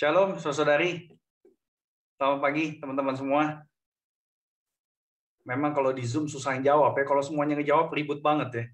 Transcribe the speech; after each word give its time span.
Shalom, 0.00 0.40
saudari. 0.40 1.12
Selamat 2.16 2.40
pagi, 2.40 2.80
teman-teman 2.80 3.12
semua. 3.12 3.60
Memang 5.44 5.76
kalau 5.76 5.92
di 5.92 6.00
Zoom 6.08 6.24
susah 6.24 6.56
jawab 6.56 6.96
ya. 6.96 7.04
Kalau 7.04 7.20
semuanya 7.20 7.60
ngejawab 7.60 7.92
ribut 7.92 8.24
banget 8.24 8.48
ya. 8.48 8.64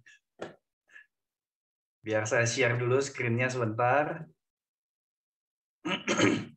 Biar 2.06 2.30
saya 2.30 2.46
share 2.46 2.78
dulu 2.78 3.02
screen-nya 3.02 3.50
sebentar. 3.50 4.22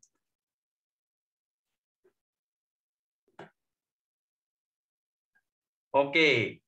Oke, 5.97 6.61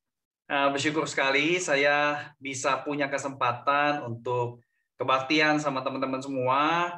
eh, 0.49 0.67
bersyukur 0.73 1.05
sekali 1.05 1.61
saya 1.61 2.33
bisa 2.41 2.81
punya 2.81 3.05
kesempatan 3.13 4.09
untuk 4.09 4.65
kebaktian 4.97 5.61
sama 5.61 5.85
teman-teman 5.85 6.17
semua. 6.17 6.97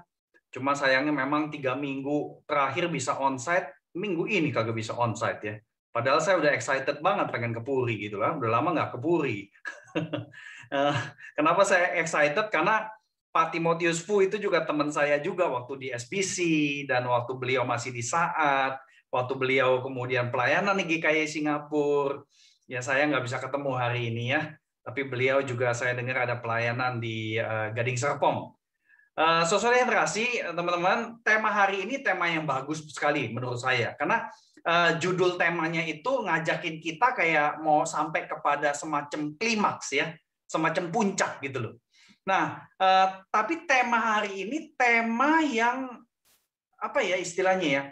Cuma 0.54 0.78
sayangnya 0.78 1.10
memang 1.10 1.50
tiga 1.50 1.74
minggu 1.74 2.46
terakhir 2.46 2.94
bisa 2.94 3.18
onsite, 3.18 3.74
minggu 3.98 4.30
ini 4.30 4.54
kagak 4.54 4.78
bisa 4.78 4.94
onsite 4.94 5.42
ya. 5.42 5.56
Padahal 5.90 6.22
saya 6.22 6.38
udah 6.42 6.54
excited 6.54 7.02
banget 7.02 7.30
pengen 7.34 7.54
ke 7.54 7.62
Puri 7.62 7.98
gitu 8.06 8.22
lah, 8.22 8.38
udah 8.38 8.50
lama 8.50 8.70
nggak 8.78 8.92
ke 8.94 9.00
Puri. 9.02 9.40
Eh, 10.74 10.98
kenapa 11.38 11.62
saya 11.62 12.02
excited? 12.02 12.50
Karena 12.50 12.90
Pak 13.30 13.54
Timotius 13.54 14.02
Fu 14.02 14.26
itu 14.26 14.42
juga 14.42 14.66
teman 14.66 14.90
saya 14.90 15.22
juga 15.22 15.46
waktu 15.46 15.74
di 15.78 15.88
SBC 15.94 16.38
dan 16.90 17.06
waktu 17.06 17.38
beliau 17.38 17.62
masih 17.62 17.94
di 17.94 18.02
saat 18.02 18.82
waktu 19.14 19.34
beliau 19.38 19.86
kemudian 19.86 20.34
pelayanan 20.34 20.74
di 20.82 20.98
GKI 20.98 21.30
Singapura. 21.30 22.26
Ya 22.66 22.82
saya 22.82 23.06
nggak 23.06 23.22
bisa 23.22 23.38
ketemu 23.38 23.72
hari 23.78 24.10
ini 24.10 24.34
ya, 24.34 24.50
tapi 24.82 25.06
beliau 25.06 25.46
juga 25.46 25.78
saya 25.78 25.94
dengar 25.94 26.26
ada 26.26 26.42
pelayanan 26.42 26.98
di 26.98 27.38
uh, 27.38 27.70
Gading 27.70 28.00
Serpong. 28.02 28.58
Uh, 29.14 29.46
yang 29.46 29.86
terkasih, 29.86 30.42
teman-teman, 30.58 31.22
tema 31.22 31.54
hari 31.54 31.86
ini 31.86 32.02
tema 32.02 32.26
yang 32.26 32.50
bagus 32.50 32.82
sekali 32.90 33.30
menurut 33.30 33.62
saya, 33.62 33.94
karena 33.94 34.26
uh, 34.66 34.98
judul 34.98 35.38
temanya 35.38 35.86
itu 35.86 36.10
ngajakin 36.26 36.82
kita 36.82 37.14
kayak 37.14 37.62
mau 37.62 37.86
sampai 37.86 38.26
kepada 38.26 38.74
semacam 38.74 39.38
klimaks 39.38 39.94
ya, 39.94 40.18
semacam 40.50 40.90
puncak 40.90 41.46
gitu 41.46 41.62
loh. 41.62 41.74
Nah, 42.26 42.66
uh, 42.82 43.22
tapi 43.30 43.70
tema 43.70 44.18
hari 44.18 44.50
ini 44.50 44.74
tema 44.74 45.46
yang 45.46 46.02
apa 46.82 47.06
ya 47.06 47.22
istilahnya 47.22 47.70
ya? 47.70 47.84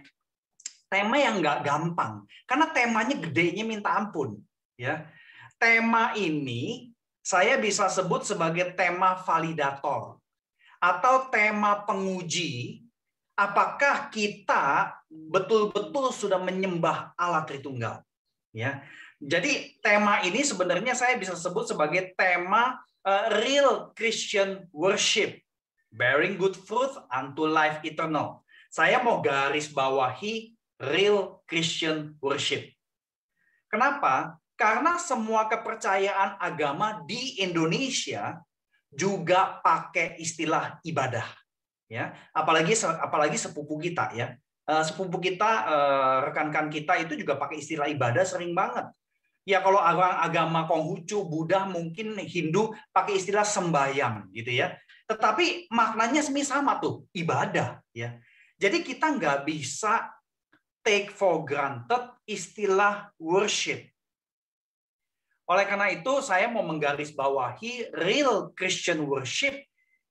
tema 0.92 1.16
yang 1.16 1.40
nggak 1.40 1.64
gampang 1.64 2.28
karena 2.44 2.68
temanya 2.76 3.16
gedenya 3.16 3.64
minta 3.64 3.96
ampun 3.96 4.36
ya 4.76 5.08
tema 5.56 6.12
ini 6.20 6.92
saya 7.24 7.56
bisa 7.56 7.88
sebut 7.88 8.28
sebagai 8.28 8.76
tema 8.76 9.16
validator 9.24 10.20
atau 10.82 11.30
tema 11.30 11.86
penguji 11.86 12.82
apakah 13.38 14.10
kita 14.10 14.98
betul-betul 15.08 16.10
sudah 16.10 16.42
menyembah 16.42 17.14
Allah 17.16 17.46
Tritunggal 17.46 18.02
ya 18.52 18.82
jadi 19.22 19.78
tema 19.86 20.26
ini 20.26 20.42
sebenarnya 20.42 20.98
saya 20.98 21.16
bisa 21.16 21.38
sebut 21.38 21.70
sebagai 21.70 22.18
tema 22.18 22.82
uh, 23.06 23.26
real 23.46 23.94
Christian 23.94 24.66
worship 24.74 25.38
bearing 25.94 26.42
good 26.42 26.58
fruit 26.58 26.92
unto 27.14 27.46
life 27.46 27.80
eternal 27.86 28.42
saya 28.72 29.04
mau 29.04 29.22
garis 29.22 29.68
bawahi 29.68 30.56
real 30.82 31.44
Christian 31.46 32.18
worship. 32.18 32.66
Kenapa? 33.70 34.42
Karena 34.58 34.98
semua 34.98 35.46
kepercayaan 35.52 36.42
agama 36.42 37.06
di 37.06 37.44
Indonesia 37.44 38.42
juga 38.92 39.64
pakai 39.64 40.20
istilah 40.20 40.84
ibadah. 40.84 41.26
Ya, 41.92 42.16
apalagi 42.32 42.76
apalagi 42.80 43.36
sepupu 43.36 43.76
kita 43.80 44.16
ya. 44.16 44.36
Eh, 44.72 44.84
sepupu 44.88 45.20
kita 45.20 45.52
eh, 45.68 46.18
rekan-rekan 46.32 46.72
kita 46.72 46.94
itu 47.04 47.20
juga 47.20 47.36
pakai 47.36 47.60
istilah 47.60 47.92
ibadah 47.92 48.24
sering 48.24 48.56
banget. 48.56 48.88
Ya 49.44 49.60
kalau 49.60 49.82
orang 49.82 50.22
agama 50.22 50.70
Konghucu, 50.70 51.26
Buddha, 51.26 51.66
mungkin 51.66 52.16
Hindu 52.24 52.72
pakai 52.94 53.20
istilah 53.20 53.44
sembayang 53.44 54.32
gitu 54.32 54.54
ya. 54.54 54.78
Tetapi 55.10 55.68
maknanya 55.74 56.24
sama 56.24 56.80
tuh, 56.80 57.10
ibadah 57.12 57.84
ya. 57.92 58.16
Jadi 58.56 58.86
kita 58.86 59.12
nggak 59.12 59.44
bisa 59.44 60.08
take 60.86 61.12
for 61.12 61.44
granted 61.44 62.16
istilah 62.24 63.12
worship. 63.20 63.91
Oleh 65.52 65.68
karena 65.68 65.92
itu, 65.92 66.24
saya 66.24 66.48
mau 66.48 66.64
menggarisbawahi 66.64 67.92
real 68.00 68.56
Christian 68.56 69.04
worship 69.04 69.52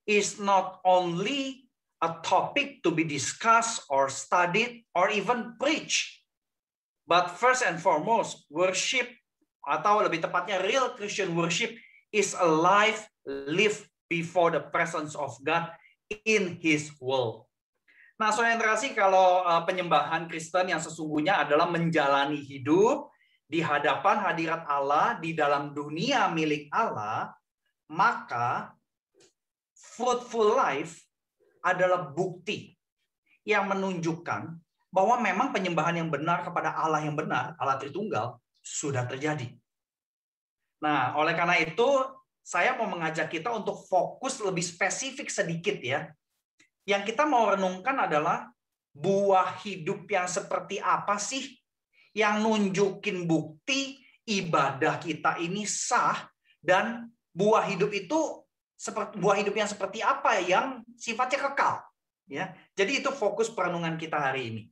is 0.04 0.36
not 0.36 0.84
only 0.84 1.64
a 2.04 2.20
topic 2.20 2.84
to 2.84 2.92
be 2.92 3.08
discussed 3.08 3.88
or 3.88 4.12
studied 4.12 4.84
or 4.92 5.08
even 5.08 5.56
preached. 5.56 6.20
But 7.08 7.40
first 7.40 7.64
and 7.64 7.80
foremost, 7.80 8.44
worship 8.52 9.08
atau 9.64 10.04
lebih 10.04 10.20
tepatnya 10.20 10.60
real 10.60 10.92
Christian 10.92 11.32
worship 11.32 11.72
is 12.12 12.36
a 12.36 12.44
life 12.44 13.08
lived 13.24 13.88
before 14.12 14.52
the 14.52 14.60
presence 14.60 15.16
of 15.16 15.32
God 15.40 15.72
in 16.28 16.60
His 16.60 16.92
world. 17.00 17.48
Nah, 18.20 18.28
saudara 18.28 18.60
terkasih, 18.60 18.92
kalau 18.92 19.40
eh, 19.48 19.62
penyembahan 19.64 20.28
Kristen 20.28 20.68
yang 20.68 20.84
sesungguhnya 20.84 21.48
adalah 21.48 21.64
menjalani 21.72 22.36
hidup 22.36 23.08
di 23.50 23.58
hadapan 23.58 24.22
hadirat 24.22 24.62
Allah 24.70 25.18
di 25.18 25.34
dalam 25.34 25.74
dunia 25.74 26.30
milik 26.30 26.70
Allah, 26.70 27.34
maka 27.90 28.70
fruitful 29.74 30.54
life 30.54 31.02
adalah 31.66 32.14
bukti 32.14 32.78
yang 33.42 33.66
menunjukkan 33.66 34.54
bahwa 34.94 35.16
memang 35.18 35.50
penyembahan 35.50 35.98
yang 35.98 36.10
benar 36.14 36.46
kepada 36.46 36.78
Allah 36.78 37.02
yang 37.02 37.18
benar, 37.18 37.58
Allah 37.58 37.74
Tritunggal, 37.74 38.38
sudah 38.62 39.02
terjadi. 39.10 39.50
Nah, 40.78 41.18
oleh 41.18 41.34
karena 41.34 41.58
itu, 41.58 42.06
saya 42.46 42.78
mau 42.78 42.86
mengajak 42.86 43.28
kita 43.28 43.50
untuk 43.50 43.82
fokus 43.90 44.38
lebih 44.38 44.62
spesifik 44.62 45.28
sedikit 45.28 45.76
ya 45.82 46.08
yang 46.88 47.04
kita 47.04 47.28
mau 47.28 47.52
renungkan 47.52 48.08
adalah 48.08 48.48
buah 48.90 49.60
hidup 49.62 50.08
yang 50.10 50.26
seperti 50.26 50.82
apa 50.82 51.20
sih 51.20 51.59
yang 52.16 52.42
nunjukin 52.42 53.24
bukti 53.26 54.02
ibadah 54.26 54.98
kita 54.98 55.38
ini 55.42 55.66
sah 55.66 56.26
dan 56.62 57.10
buah 57.30 57.66
hidup 57.70 57.90
itu 57.94 58.42
seperti 58.74 59.20
buah 59.20 59.36
hidup 59.38 59.54
yang 59.54 59.68
seperti 59.68 60.00
apa 60.00 60.40
yang 60.40 60.80
sifatnya 60.96 61.50
kekal 61.50 61.84
ya. 62.30 62.54
Jadi 62.78 63.02
itu 63.02 63.10
fokus 63.10 63.50
perenungan 63.50 63.98
kita 63.98 64.16
hari 64.16 64.42
ini. 64.54 64.62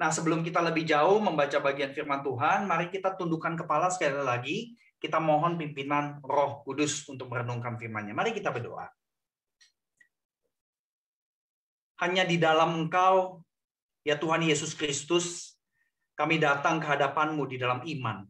Nah, 0.00 0.08
sebelum 0.08 0.40
kita 0.40 0.64
lebih 0.64 0.88
jauh 0.88 1.20
membaca 1.20 1.60
bagian 1.60 1.92
firman 1.92 2.24
Tuhan, 2.24 2.64
mari 2.64 2.88
kita 2.88 3.20
tundukkan 3.20 3.52
kepala 3.58 3.92
sekali 3.92 4.16
lagi. 4.16 4.58
Kita 4.96 5.20
mohon 5.20 5.60
pimpinan 5.60 6.24
Roh 6.24 6.64
Kudus 6.64 7.04
untuk 7.08 7.28
merenungkan 7.28 7.76
firman-Nya. 7.76 8.16
Mari 8.16 8.32
kita 8.32 8.48
berdoa. 8.48 8.88
Hanya 12.00 12.24
di 12.24 12.40
dalam 12.40 12.80
Engkau, 12.80 13.44
ya 14.00 14.16
Tuhan 14.16 14.40
Yesus 14.40 14.72
Kristus, 14.72 15.49
kami 16.20 16.36
datang 16.36 16.76
ke 16.76 16.84
hadapan-Mu 16.84 17.48
di 17.48 17.56
dalam 17.56 17.80
iman. 17.80 18.28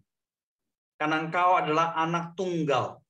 Karena 0.94 1.18
Engkau 1.18 1.58
adalah 1.58 1.98
anak 1.98 2.38
tunggal, 2.38 3.02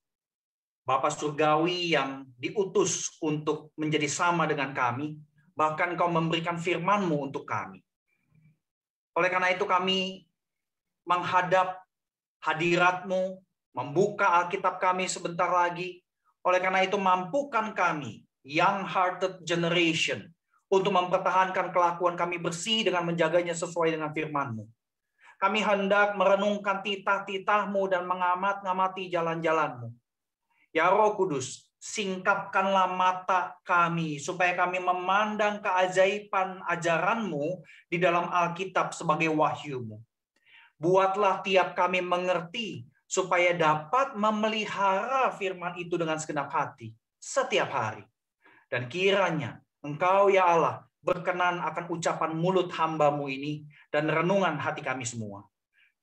Bapa 0.81 1.13
Surgawi 1.13 1.93
yang 1.93 2.25
diutus 2.33 3.13
untuk 3.21 3.69
menjadi 3.77 4.09
sama 4.09 4.49
dengan 4.49 4.73
kami, 4.73 5.21
bahkan 5.53 5.93
Engkau 5.93 6.09
memberikan 6.09 6.57
firman-Mu 6.57 7.29
untuk 7.29 7.45
kami. 7.45 7.77
Oleh 9.13 9.29
karena 9.29 9.53
itu 9.53 9.69
kami 9.69 10.25
menghadap 11.05 11.77
hadirat-Mu, 12.41 13.37
membuka 13.77 14.41
Alkitab 14.41 14.81
kami 14.81 15.05
sebentar 15.05 15.53
lagi. 15.53 16.01
Oleh 16.41 16.57
karena 16.57 16.81
itu 16.81 16.97
mampukan 16.97 17.77
kami, 17.77 18.25
young-hearted 18.41 19.45
generation, 19.45 20.25
untuk 20.71 20.95
mempertahankan 20.95 21.75
kelakuan 21.75 22.15
kami 22.15 22.39
bersih 22.39 22.87
dengan 22.87 23.03
menjaganya 23.03 23.51
sesuai 23.51 23.99
dengan 23.99 24.15
firman-Mu. 24.15 24.63
Kami 25.35 25.59
hendak 25.59 26.15
merenungkan 26.15 26.79
titah-titah-Mu 26.79 27.91
dan 27.91 28.07
mengamat-ngamati 28.07 29.11
jalan-jalan-Mu. 29.11 29.91
Ya 30.71 30.87
Roh 30.87 31.19
Kudus, 31.19 31.67
singkapkanlah 31.81 32.95
mata 32.95 33.59
kami 33.67 34.21
supaya 34.21 34.55
kami 34.55 34.79
memandang 34.79 35.59
keajaiban 35.59 36.63
ajaran-Mu 36.63 37.59
di 37.91 37.99
dalam 37.99 38.31
Alkitab 38.31 38.95
sebagai 38.95 39.27
wahyu-Mu. 39.27 39.99
Buatlah 40.79 41.43
tiap 41.43 41.75
kami 41.75 41.99
mengerti 41.99 42.87
supaya 43.11 43.51
dapat 43.51 44.15
memelihara 44.15 45.35
firman 45.35 45.75
itu 45.75 45.99
dengan 45.99 46.15
segenap 46.15 46.47
hati 46.47 46.95
setiap 47.19 47.67
hari. 47.75 48.07
Dan 48.71 48.87
kiranya 48.87 49.59
Engkau 49.81 50.29
ya 50.29 50.45
Allah 50.45 50.85
berkenan 51.01 51.57
akan 51.57 51.89
ucapan 51.89 52.37
mulut 52.37 52.69
hambamu 52.69 53.25
ini 53.25 53.65
dan 53.89 54.05
renungan 54.05 54.61
hati 54.61 54.85
kami 54.85 55.03
semua. 55.03 55.45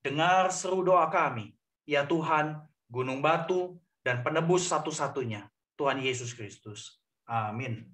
Dengar 0.03 0.51
seru 0.51 0.83
doa 0.83 1.07
kami, 1.07 1.55
ya 1.87 2.03
Tuhan, 2.03 2.59
gunung 2.91 3.23
batu 3.23 3.79
dan 4.03 4.23
penebus 4.23 4.67
satu-satunya, 4.67 5.47
Tuhan 5.79 6.03
Yesus 6.03 6.35
Kristus. 6.35 6.99
Amin. 7.27 7.87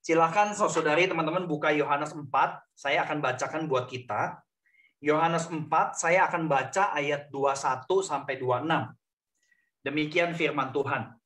Silakan 0.00 0.56
saudari 0.56 1.04
teman-teman 1.04 1.44
buka 1.44 1.72
Yohanes 1.72 2.16
4, 2.16 2.24
saya 2.72 3.04
akan 3.04 3.20
bacakan 3.20 3.68
buat 3.68 3.88
kita. 3.88 4.40
Yohanes 5.00 5.48
4, 5.48 5.68
saya 5.96 6.28
akan 6.28 6.48
baca 6.48 6.92
ayat 6.92 7.28
21 7.32 7.84
sampai 8.04 8.36
26. 8.40 8.68
Demikian 9.84 10.36
firman 10.36 10.72
Tuhan. 10.72 11.16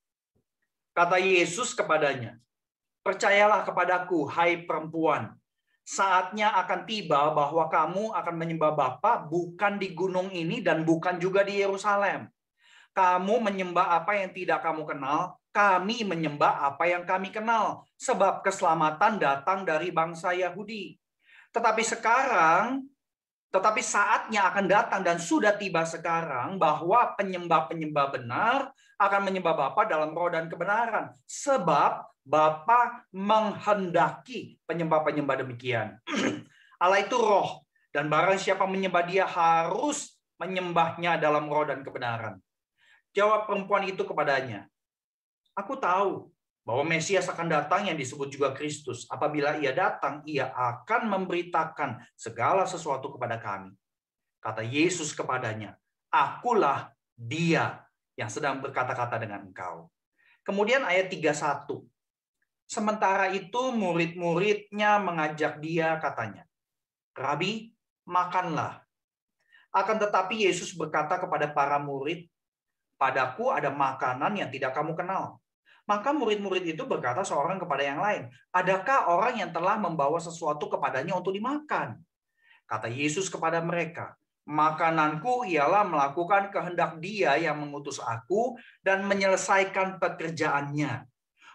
Kata 0.94 1.18
Yesus 1.18 1.74
kepadanya, 1.74 2.38
Percayalah 3.04 3.68
kepadaku, 3.68 4.24
hai 4.32 4.64
perempuan, 4.64 5.36
saatnya 5.84 6.56
akan 6.64 6.88
tiba 6.88 7.36
bahwa 7.36 7.68
kamu 7.68 8.16
akan 8.16 8.34
menyembah 8.40 8.72
Bapa 8.72 9.28
bukan 9.28 9.76
di 9.76 9.92
gunung 9.92 10.32
ini 10.32 10.64
dan 10.64 10.88
bukan 10.88 11.20
juga 11.20 11.44
di 11.44 11.60
Yerusalem. 11.60 12.32
Kamu 12.96 13.44
menyembah 13.44 14.00
apa 14.00 14.16
yang 14.16 14.32
tidak 14.32 14.64
kamu 14.64 14.88
kenal, 14.88 15.36
kami 15.52 16.00
menyembah 16.00 16.64
apa 16.64 16.88
yang 16.88 17.04
kami 17.04 17.28
kenal, 17.28 17.84
sebab 18.00 18.40
keselamatan 18.40 19.20
datang 19.20 19.68
dari 19.68 19.92
bangsa 19.92 20.32
Yahudi. 20.32 20.96
Tetapi 21.52 21.82
sekarang 21.84 22.88
tetapi 23.54 23.86
saatnya 23.86 24.50
akan 24.50 24.66
datang 24.66 25.06
dan 25.06 25.22
sudah 25.22 25.54
tiba 25.54 25.86
sekarang 25.86 26.58
bahwa 26.58 27.14
penyembah-penyembah 27.14 28.06
benar 28.10 28.74
akan 28.98 29.20
menyembah 29.22 29.54
Bapa 29.54 29.86
dalam 29.86 30.10
roh 30.10 30.26
dan 30.26 30.50
kebenaran. 30.50 31.14
Sebab 31.22 32.13
Bapa 32.24 33.04
menghendaki 33.12 34.56
penyembah-penyembah 34.64 35.44
demikian. 35.44 36.00
Allah 36.82 37.04
itu 37.04 37.14
roh 37.20 37.62
dan 37.92 38.08
barang 38.08 38.40
siapa 38.40 38.64
menyembah 38.64 39.04
dia 39.04 39.28
harus 39.28 40.16
menyembahnya 40.40 41.20
dalam 41.20 41.46
roh 41.46 41.68
dan 41.68 41.84
kebenaran. 41.84 42.40
Jawab 43.14 43.46
perempuan 43.46 43.86
itu 43.86 44.02
kepadanya, 44.02 44.66
Aku 45.54 45.78
tahu 45.78 46.34
bahwa 46.66 46.82
Mesias 46.82 47.30
akan 47.30 47.46
datang 47.46 47.86
yang 47.86 47.94
disebut 47.94 48.26
juga 48.26 48.50
Kristus. 48.50 49.06
Apabila 49.06 49.54
ia 49.62 49.70
datang, 49.70 50.24
ia 50.26 50.50
akan 50.50 51.06
memberitakan 51.06 52.02
segala 52.18 52.66
sesuatu 52.66 53.14
kepada 53.14 53.38
kami. 53.38 53.70
Kata 54.42 54.66
Yesus 54.66 55.14
kepadanya, 55.14 55.78
Akulah 56.10 56.90
dia 57.14 57.86
yang 58.18 58.26
sedang 58.26 58.58
berkata-kata 58.58 59.14
dengan 59.22 59.46
engkau. 59.46 59.86
Kemudian 60.42 60.82
ayat 60.82 61.06
31. 61.06 61.93
Sementara 62.64 63.30
itu 63.30 63.70
murid-muridnya 63.70 64.98
mengajak 64.98 65.60
dia 65.60 66.00
katanya, 66.00 66.48
Rabi, 67.12 67.70
makanlah. 68.08 68.82
Akan 69.74 69.98
tetapi 69.98 70.46
Yesus 70.46 70.72
berkata 70.72 71.18
kepada 71.18 71.50
para 71.50 71.76
murid, 71.82 72.30
Padaku 72.94 73.50
ada 73.50 73.74
makanan 73.74 74.38
yang 74.38 74.48
tidak 74.48 74.70
kamu 74.72 74.94
kenal. 74.94 75.42
Maka 75.84 76.16
murid-murid 76.16 76.64
itu 76.64 76.88
berkata 76.88 77.20
seorang 77.20 77.60
kepada 77.60 77.84
yang 77.84 78.00
lain, 78.00 78.32
adakah 78.48 79.12
orang 79.12 79.44
yang 79.44 79.50
telah 79.52 79.76
membawa 79.76 80.16
sesuatu 80.16 80.72
kepadanya 80.72 81.12
untuk 81.12 81.36
dimakan? 81.36 82.00
Kata 82.64 82.88
Yesus 82.88 83.28
kepada 83.28 83.60
mereka, 83.60 84.16
makananku 84.48 85.44
ialah 85.44 85.84
melakukan 85.84 86.48
kehendak 86.48 86.96
dia 87.04 87.36
yang 87.36 87.60
mengutus 87.60 88.00
aku 88.00 88.56
dan 88.80 89.04
menyelesaikan 89.04 90.00
pekerjaannya. 90.00 91.04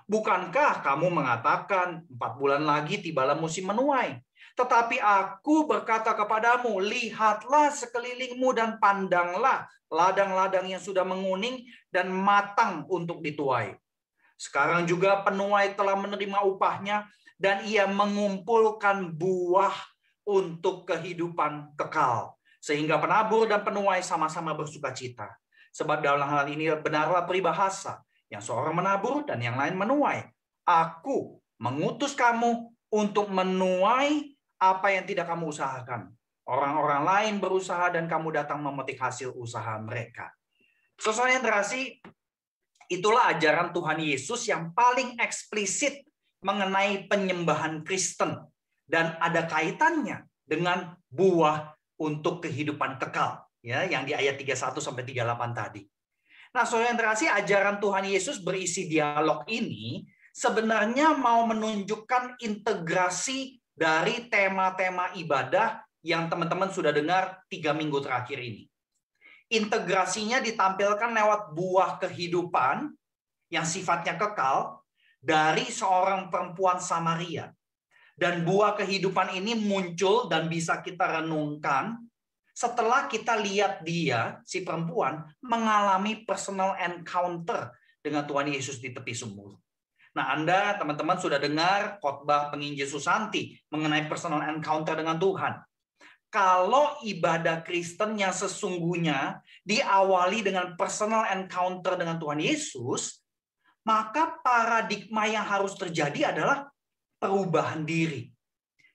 Bukankah 0.10 0.82
kamu 0.82 1.14
mengatakan 1.14 2.02
empat 2.10 2.32
bulan 2.42 2.66
lagi 2.66 2.98
tibalah 2.98 3.38
musim 3.38 3.70
menuai? 3.70 4.18
Tetapi 4.58 4.98
aku 4.98 5.70
berkata 5.70 6.18
kepadamu, 6.18 6.82
lihatlah 6.82 7.70
sekelilingmu 7.70 8.50
dan 8.58 8.82
pandanglah 8.82 9.70
ladang-ladang 9.94 10.66
yang 10.66 10.82
sudah 10.82 11.06
menguning 11.06 11.70
dan 11.94 12.10
matang 12.10 12.90
untuk 12.90 13.22
dituai 13.22 13.78
sekarang 14.40 14.88
juga 14.88 15.20
penuai 15.20 15.76
telah 15.76 16.00
menerima 16.00 16.48
upahnya 16.48 17.04
dan 17.36 17.68
ia 17.68 17.84
mengumpulkan 17.92 19.12
buah 19.12 19.76
untuk 20.24 20.88
kehidupan 20.88 21.76
kekal. 21.76 22.40
Sehingga 22.64 23.04
penabur 23.04 23.52
dan 23.52 23.68
penuai 23.68 24.00
sama-sama 24.00 24.56
bersuka 24.56 24.96
cita. 24.96 25.28
Sebab 25.76 26.00
dalam 26.00 26.24
hal 26.24 26.48
ini 26.48 26.72
benarlah 26.80 27.28
peribahasa 27.28 28.00
yang 28.30 28.42
seorang 28.42 28.78
menabur 28.78 29.26
dan 29.26 29.42
yang 29.42 29.58
lain 29.58 29.76
menuai. 29.76 30.26
Aku 30.66 31.42
mengutus 31.60 32.14
kamu 32.14 32.70
untuk 32.94 33.30
menuai 33.30 34.38
apa 34.62 34.88
yang 34.94 35.06
tidak 35.06 35.30
kamu 35.30 35.50
usahakan. 35.50 36.14
Orang-orang 36.50 37.06
lain 37.06 37.34
berusaha 37.38 37.94
dan 37.94 38.10
kamu 38.10 38.42
datang 38.42 38.62
memetik 38.62 38.98
hasil 38.98 39.34
usaha 39.38 39.78
mereka. 39.82 40.34
Sesuai 40.98 41.38
yang 41.38 41.46
terasi, 41.46 42.02
Itulah 42.90 43.30
ajaran 43.30 43.70
Tuhan 43.70 44.02
Yesus 44.02 44.50
yang 44.50 44.74
paling 44.74 45.22
eksplisit 45.22 46.02
mengenai 46.42 47.06
penyembahan 47.06 47.86
Kristen 47.86 48.34
dan 48.90 49.14
ada 49.22 49.46
kaitannya 49.46 50.26
dengan 50.42 50.98
buah 51.14 51.70
untuk 52.02 52.42
kehidupan 52.42 52.98
kekal 52.98 53.46
ya 53.62 53.86
yang 53.86 54.10
di 54.10 54.18
ayat 54.18 54.42
31 54.42 54.82
sampai 54.82 55.06
38 55.06 55.22
tadi. 55.54 55.86
Nah, 56.50 56.66
Saudara 56.66 56.92
yang 56.92 57.00
terkasih, 57.00 57.30
ajaran 57.30 57.78
Tuhan 57.78 58.06
Yesus 58.10 58.42
berisi 58.42 58.90
dialog 58.90 59.46
ini 59.46 60.06
sebenarnya 60.34 61.14
mau 61.14 61.46
menunjukkan 61.46 62.42
integrasi 62.42 63.62
dari 63.74 64.28
tema-tema 64.28 65.14
ibadah 65.16 65.82
yang 66.02 66.28
teman-teman 66.28 66.74
sudah 66.74 66.92
dengar 66.96 67.44
tiga 67.52 67.76
minggu 67.76 68.00
terakhir 68.02 68.40
ini 68.40 68.70
integrasinya 69.50 70.40
ditampilkan 70.40 71.10
lewat 71.10 71.42
buah 71.58 71.98
kehidupan 71.98 72.94
yang 73.50 73.66
sifatnya 73.66 74.16
kekal 74.16 74.86
dari 75.20 75.66
seorang 75.68 76.30
perempuan 76.30 76.78
Samaria. 76.78 77.50
Dan 78.14 78.44
buah 78.46 78.76
kehidupan 78.78 79.34
ini 79.34 79.58
muncul 79.58 80.30
dan 80.30 80.52
bisa 80.52 80.84
kita 80.84 81.20
renungkan 81.20 81.98
setelah 82.60 83.08
kita 83.08 83.40
lihat 83.40 83.88
dia, 83.88 84.44
si 84.44 84.68
perempuan, 84.68 85.24
mengalami 85.40 86.28
personal 86.28 86.76
encounter 86.76 87.72
dengan 88.04 88.28
Tuhan 88.28 88.52
Yesus 88.52 88.84
di 88.84 88.92
tepi 88.92 89.16
sumur. 89.16 89.56
Nah, 90.12 90.36
Anda, 90.36 90.76
teman-teman, 90.76 91.16
sudah 91.16 91.40
dengar 91.40 92.04
khotbah 92.04 92.52
penginjil 92.52 92.84
Susanti 92.84 93.56
mengenai 93.72 94.12
personal 94.12 94.44
encounter 94.52 95.00
dengan 95.00 95.16
Tuhan 95.16 95.56
kalau 96.30 97.02
ibadah 97.02 97.66
Kristen 97.66 98.14
yang 98.14 98.30
sesungguhnya 98.30 99.42
diawali 99.66 100.46
dengan 100.46 100.78
personal 100.78 101.26
encounter 101.34 101.98
dengan 101.98 102.22
Tuhan 102.22 102.38
Yesus, 102.38 103.26
maka 103.82 104.38
paradigma 104.46 105.26
yang 105.26 105.42
harus 105.42 105.74
terjadi 105.74 106.30
adalah 106.30 106.70
perubahan 107.18 107.82
diri. 107.82 108.30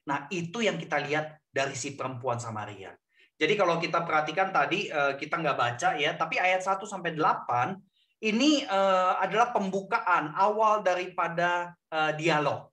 Nah, 0.07 0.31
itu 0.31 0.63
yang 0.63 0.79
kita 0.79 1.03
lihat 1.03 1.43
dari 1.51 1.75
si 1.75 1.91
perempuan 1.99 2.39
Samaria. 2.39 2.95
Jadi 3.35 3.53
kalau 3.59 3.75
kita 3.83 4.07
perhatikan 4.07 4.55
tadi 4.55 4.87
eh, 4.87 5.13
kita 5.19 5.35
nggak 5.39 5.57
baca 5.59 5.89
ya, 5.99 6.15
tapi 6.15 6.39
ayat 6.39 6.63
1 6.63 6.79
sampai 6.87 7.15
8 7.15 7.75
ini 8.23 8.63
eh, 8.63 9.13
adalah 9.19 9.51
pembukaan 9.51 10.31
awal 10.35 10.79
daripada 10.79 11.75
eh, 11.91 12.15
dialog. 12.15 12.71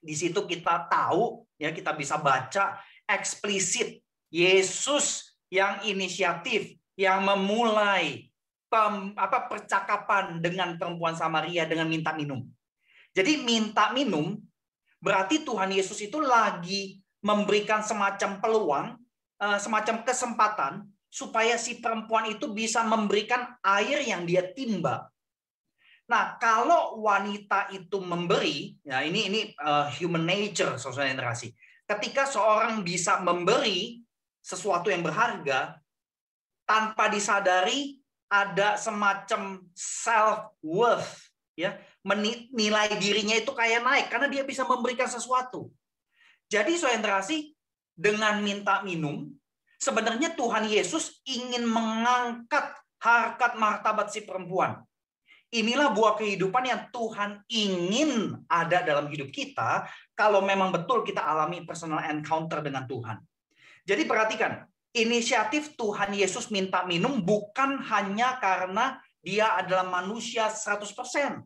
Di 0.00 0.16
situ 0.16 0.42
kita 0.48 0.90
tahu 0.90 1.46
ya 1.60 1.70
kita 1.70 1.94
bisa 1.94 2.18
baca 2.18 2.80
eksplisit 3.06 4.00
Yesus 4.30 5.36
yang 5.50 5.82
inisiatif, 5.86 6.78
yang 6.94 7.26
memulai 7.26 8.30
pem, 8.70 9.12
apa 9.18 9.50
percakapan 9.50 10.38
dengan 10.38 10.78
perempuan 10.78 11.18
Samaria 11.18 11.66
dengan 11.66 11.90
minta 11.90 12.14
minum. 12.14 12.46
Jadi 13.10 13.42
minta 13.42 13.90
minum 13.90 14.38
berarti 15.02 15.42
Tuhan 15.42 15.74
Yesus 15.74 15.98
itu 15.98 16.22
lagi 16.22 17.02
memberikan 17.20 17.82
semacam 17.82 18.38
peluang, 18.38 18.86
semacam 19.56 20.04
kesempatan 20.04 20.84
supaya 21.10 21.56
si 21.56 21.80
perempuan 21.80 22.28
itu 22.30 22.52
bisa 22.52 22.84
memberikan 22.84 23.56
air 23.64 24.04
yang 24.04 24.28
dia 24.28 24.52
timba. 24.52 25.10
Nah, 26.06 26.36
kalau 26.42 27.00
wanita 27.02 27.70
itu 27.70 28.02
memberi, 28.02 28.74
ya 28.82 29.02
ini 29.06 29.30
ini 29.30 29.40
uh, 29.62 29.90
human 29.94 30.26
nature 30.26 30.74
sosial 30.76 31.06
generasi 31.06 31.54
ketika 31.90 32.22
seorang 32.22 32.86
bisa 32.86 33.18
memberi 33.18 33.98
sesuatu 34.38 34.94
yang 34.94 35.02
berharga 35.02 35.82
tanpa 36.62 37.10
disadari 37.10 37.98
ada 38.30 38.78
semacam 38.78 39.58
self 39.74 40.54
worth 40.62 41.34
ya 41.58 41.74
menilai 42.06 42.94
dirinya 42.94 43.34
itu 43.34 43.50
kayak 43.50 43.82
naik 43.82 44.06
karena 44.06 44.30
dia 44.30 44.46
bisa 44.46 44.62
memberikan 44.62 45.10
sesuatu. 45.10 45.66
Jadi 46.46 46.78
soentrasi 46.78 47.50
dengan 48.00 48.40
minta 48.40 48.80
minum 48.80 49.28
sebenarnya 49.76 50.32
Tuhan 50.32 50.72
Yesus 50.72 51.20
ingin 51.28 51.68
mengangkat 51.68 52.72
harkat 52.96 53.60
martabat 53.60 54.08
si 54.08 54.24
perempuan 54.24 54.80
Inilah 55.50 55.90
buah 55.90 56.14
kehidupan 56.14 56.62
yang 56.62 56.82
Tuhan 56.94 57.42
ingin 57.50 58.38
ada 58.46 58.86
dalam 58.86 59.10
hidup 59.10 59.34
kita 59.34 59.82
kalau 60.14 60.46
memang 60.46 60.70
betul 60.70 61.02
kita 61.02 61.26
alami 61.26 61.66
personal 61.66 62.06
encounter 62.06 62.62
dengan 62.62 62.86
Tuhan. 62.86 63.18
Jadi 63.82 64.06
perhatikan, 64.06 64.62
inisiatif 64.94 65.74
Tuhan 65.74 66.14
Yesus 66.14 66.54
minta 66.54 66.86
minum 66.86 67.18
bukan 67.18 67.82
hanya 67.82 68.38
karena 68.38 69.02
dia 69.26 69.58
adalah 69.58 69.90
manusia 69.90 70.46
100%. 70.46 71.42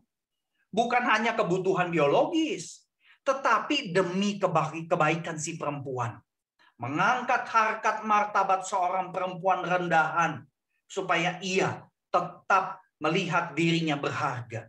Bukan 0.69 1.03
hanya 1.09 1.33
kebutuhan 1.33 1.89
biologis, 1.89 2.85
tetapi 3.25 3.89
demi 3.89 4.37
kebaikan 4.37 5.41
si 5.41 5.57
perempuan. 5.57 6.21
Mengangkat 6.75 7.47
harkat 7.47 8.03
martabat 8.03 8.67
seorang 8.67 9.15
perempuan 9.15 9.63
rendahan 9.63 10.43
supaya 10.85 11.39
ia 11.39 11.87
tetap 12.11 12.83
melihat 12.99 13.55
dirinya 13.55 13.95
berharga. 13.95 14.67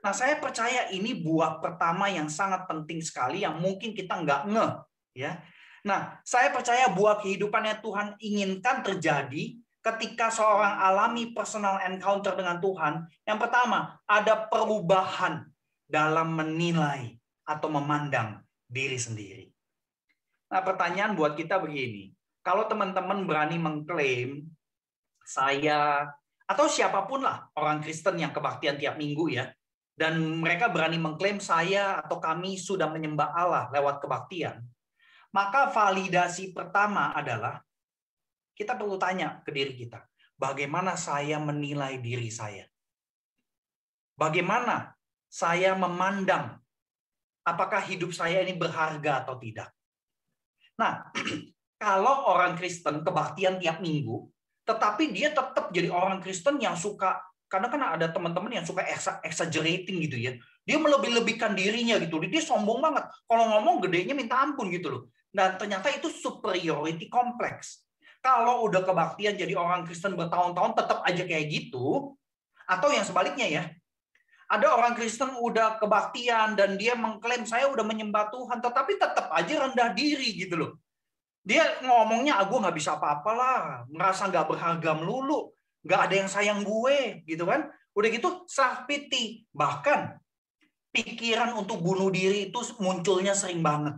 Nah, 0.00 0.12
saya 0.14 0.38
percaya 0.38 0.86
ini 0.94 1.18
buah 1.18 1.58
pertama 1.58 2.06
yang 2.06 2.30
sangat 2.30 2.64
penting 2.70 3.02
sekali 3.02 3.42
yang 3.42 3.58
mungkin 3.58 3.90
kita 3.90 4.22
nggak 4.22 4.46
ngeh, 4.48 4.72
ya. 5.18 5.42
Nah, 5.82 6.18
saya 6.22 6.54
percaya 6.54 6.90
buah 6.90 7.18
kehidupan 7.18 7.62
yang 7.66 7.80
Tuhan 7.82 8.08
inginkan 8.18 8.86
terjadi 8.86 9.58
ketika 9.82 10.30
seorang 10.34 10.82
alami 10.82 11.30
personal 11.30 11.78
encounter 11.86 12.34
dengan 12.34 12.58
Tuhan. 12.58 13.06
Yang 13.22 13.38
pertama, 13.46 13.98
ada 14.06 14.46
perubahan 14.50 15.46
dalam 15.86 16.34
menilai 16.34 17.14
atau 17.46 17.70
memandang 17.70 18.42
diri 18.66 18.98
sendiri. 18.98 19.55
Nah, 20.46 20.62
pertanyaan 20.62 21.18
buat 21.18 21.34
kita 21.34 21.58
begini. 21.58 22.14
Kalau 22.46 22.70
teman-teman 22.70 23.26
berani 23.26 23.58
mengklaim 23.58 24.46
saya 25.26 26.06
atau 26.46 26.70
siapa 26.70 27.02
pun 27.10 27.26
lah 27.26 27.50
orang 27.58 27.82
Kristen 27.82 28.22
yang 28.22 28.30
kebaktian 28.30 28.78
tiap 28.78 28.94
minggu 28.94 29.34
ya, 29.34 29.50
dan 29.98 30.22
mereka 30.22 30.70
berani 30.70 30.94
mengklaim 30.94 31.42
saya 31.42 31.98
atau 31.98 32.22
kami 32.22 32.54
sudah 32.54 32.86
menyembah 32.86 33.34
Allah 33.34 33.66
lewat 33.74 33.98
kebaktian, 33.98 34.62
maka 35.34 35.74
validasi 35.74 36.54
pertama 36.54 37.10
adalah 37.18 37.58
kita 38.54 38.78
perlu 38.78 38.94
tanya 38.94 39.42
ke 39.42 39.50
diri 39.50 39.74
kita, 39.74 40.06
bagaimana 40.38 40.94
saya 40.94 41.42
menilai 41.42 41.98
diri 41.98 42.30
saya? 42.30 42.62
Bagaimana 44.14 44.96
saya 45.28 45.76
memandang 45.76 46.56
apakah 47.44 47.84
hidup 47.84 48.14
saya 48.14 48.40
ini 48.40 48.56
berharga 48.56 49.26
atau 49.26 49.36
tidak? 49.36 49.75
Nah, 50.76 51.12
kalau 51.84 52.32
orang 52.32 52.56
Kristen 52.56 53.04
kebaktian 53.04 53.60
tiap 53.60 53.80
minggu, 53.80 54.28
tetapi 54.66 55.12
dia 55.12 55.32
tetap 55.32 55.70
jadi 55.70 55.88
orang 55.92 56.18
Kristen 56.20 56.58
yang 56.58 56.74
suka 56.74 57.20
karena 57.46 57.70
kan 57.70 57.78
ada 57.94 58.10
teman-teman 58.10 58.58
yang 58.58 58.66
suka 58.66 58.82
exaggerating 59.22 60.02
gitu 60.02 60.18
ya. 60.18 60.34
Dia 60.66 60.82
melebih-lebihkan 60.82 61.54
dirinya 61.54 61.94
gitu. 62.02 62.18
Dia 62.26 62.42
sombong 62.42 62.82
banget. 62.82 63.06
Kalau 63.30 63.44
ngomong 63.54 63.86
gedenya 63.86 64.18
minta 64.18 64.42
ampun 64.42 64.66
gitu 64.74 64.90
loh. 64.90 65.02
Dan 65.30 65.54
ternyata 65.54 65.86
itu 65.94 66.10
superiority 66.10 67.06
complex. 67.06 67.86
Kalau 68.18 68.66
udah 68.66 68.82
kebaktian 68.82 69.38
jadi 69.38 69.54
orang 69.54 69.86
Kristen 69.86 70.18
bertahun-tahun 70.18 70.74
tetap 70.74 70.98
aja 71.06 71.22
kayak 71.22 71.46
gitu. 71.46 72.18
Atau 72.66 72.90
yang 72.90 73.06
sebaliknya 73.06 73.46
ya. 73.46 73.64
Ada 74.46 74.78
orang 74.78 74.94
Kristen 74.94 75.34
udah 75.42 75.82
kebaktian 75.82 76.54
dan 76.54 76.78
dia 76.78 76.94
mengklaim 76.94 77.42
saya 77.42 77.66
udah 77.66 77.82
menyembah 77.82 78.30
Tuhan. 78.30 78.62
Tetapi 78.62 78.92
tetap 78.94 79.26
aja 79.34 79.66
rendah 79.66 79.90
diri 79.90 80.38
gitu 80.38 80.54
loh. 80.54 80.72
Dia 81.46 81.78
ngomongnya, 81.82 82.42
aku 82.42 82.58
ah, 82.58 82.60
nggak 82.66 82.76
bisa 82.78 82.98
apa-apa 82.98 83.30
lah, 83.30 83.58
merasa 83.86 84.26
nggak 84.26 84.50
berharga 84.50 84.98
melulu, 84.98 85.54
nggak 85.86 86.00
ada 86.10 86.14
yang 86.18 86.30
sayang 86.30 86.60
gue, 86.66 87.22
gitu 87.22 87.46
kan? 87.46 87.70
Udah 87.94 88.08
gitu 88.10 88.42
self 88.50 88.82
pity, 88.90 89.46
bahkan 89.54 90.18
pikiran 90.90 91.54
untuk 91.54 91.78
bunuh 91.78 92.10
diri 92.10 92.50
itu 92.50 92.60
munculnya 92.82 93.30
sering 93.30 93.62
banget. 93.62 93.94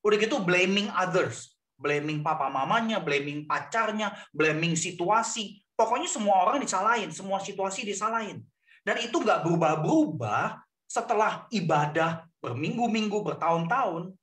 Udah 0.00 0.16
gitu 0.16 0.40
blaming 0.40 0.88
others, 0.96 1.52
blaming 1.76 2.24
papa 2.24 2.48
mamanya, 2.48 2.96
blaming 2.96 3.44
pacarnya, 3.44 4.16
blaming 4.32 4.72
situasi. 4.72 5.60
Pokoknya 5.76 6.08
semua 6.08 6.48
orang 6.48 6.64
disalahin, 6.64 7.12
semua 7.12 7.44
situasi 7.44 7.84
disalahin. 7.84 8.40
Dan 8.80 8.96
itu 9.04 9.20
nggak 9.20 9.44
berubah-berubah 9.44 10.60
setelah 10.88 11.46
ibadah 11.52 12.24
berminggu-minggu, 12.40 13.20
bertahun-tahun. 13.22 14.16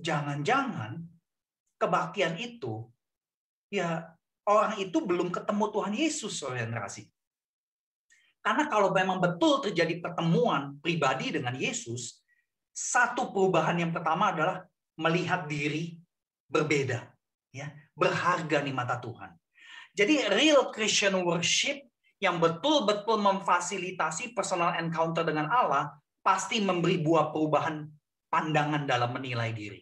Jangan-jangan 0.00 1.04
kebaktian 1.76 2.40
itu, 2.40 2.88
ya 3.68 4.08
orang 4.48 4.80
itu 4.80 4.96
belum 5.04 5.28
ketemu 5.28 5.64
Tuhan 5.68 5.94
Yesus, 5.96 6.40
generasi. 6.40 7.04
Karena 8.40 8.64
kalau 8.72 8.88
memang 8.96 9.20
betul 9.20 9.60
terjadi 9.60 10.00
pertemuan 10.00 10.80
pribadi 10.80 11.28
dengan 11.36 11.52
Yesus, 11.52 12.24
satu 12.72 13.28
perubahan 13.36 13.76
yang 13.76 13.92
pertama 13.92 14.32
adalah 14.32 14.64
melihat 14.96 15.44
diri 15.44 16.00
berbeda, 16.48 17.04
ya 17.52 17.68
berharga 17.92 18.64
di 18.64 18.72
mata 18.72 18.96
Tuhan. 18.96 19.36
Jadi 19.92 20.24
real 20.32 20.72
Christian 20.72 21.20
worship 21.20 21.89
yang 22.20 22.36
betul-betul 22.36 23.16
memfasilitasi 23.16 24.36
personal 24.36 24.76
encounter 24.76 25.24
dengan 25.24 25.48
Allah 25.48 25.96
pasti 26.20 26.60
memberi 26.60 27.00
buah 27.00 27.32
perubahan 27.32 27.88
pandangan 28.28 28.84
dalam 28.84 29.10
menilai 29.16 29.50
diri. 29.56 29.80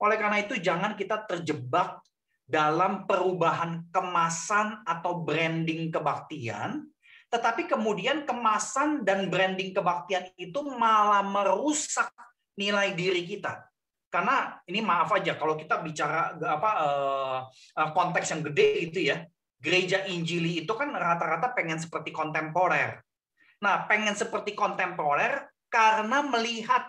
Oleh 0.00 0.16
karena 0.16 0.40
itu 0.40 0.56
jangan 0.56 0.96
kita 0.96 1.26
terjebak 1.26 2.00
dalam 2.46 3.04
perubahan 3.04 3.84
kemasan 3.90 4.82
atau 4.86 5.22
branding 5.22 5.90
kebaktian, 5.90 6.86
tetapi 7.30 7.66
kemudian 7.70 8.26
kemasan 8.26 9.06
dan 9.06 9.30
branding 9.30 9.70
kebaktian 9.70 10.30
itu 10.34 10.58
malah 10.74 11.22
merusak 11.22 12.10
nilai 12.58 12.94
diri 12.94 13.22
kita. 13.26 13.66
Karena 14.10 14.58
ini 14.66 14.82
maaf 14.82 15.14
aja 15.14 15.38
kalau 15.38 15.54
kita 15.54 15.78
bicara 15.78 16.34
apa 16.42 16.70
eh, 16.82 17.38
eh, 17.78 17.90
konteks 17.94 18.26
yang 18.34 18.42
gede 18.50 18.68
itu 18.90 18.98
ya, 19.14 19.22
gereja 19.60 20.08
Injili 20.08 20.64
itu 20.64 20.72
kan 20.72 20.90
rata-rata 20.90 21.52
pengen 21.52 21.76
seperti 21.76 22.10
kontemporer. 22.10 23.04
Nah, 23.60 23.84
pengen 23.84 24.16
seperti 24.16 24.56
kontemporer 24.56 25.52
karena 25.68 26.24
melihat 26.24 26.88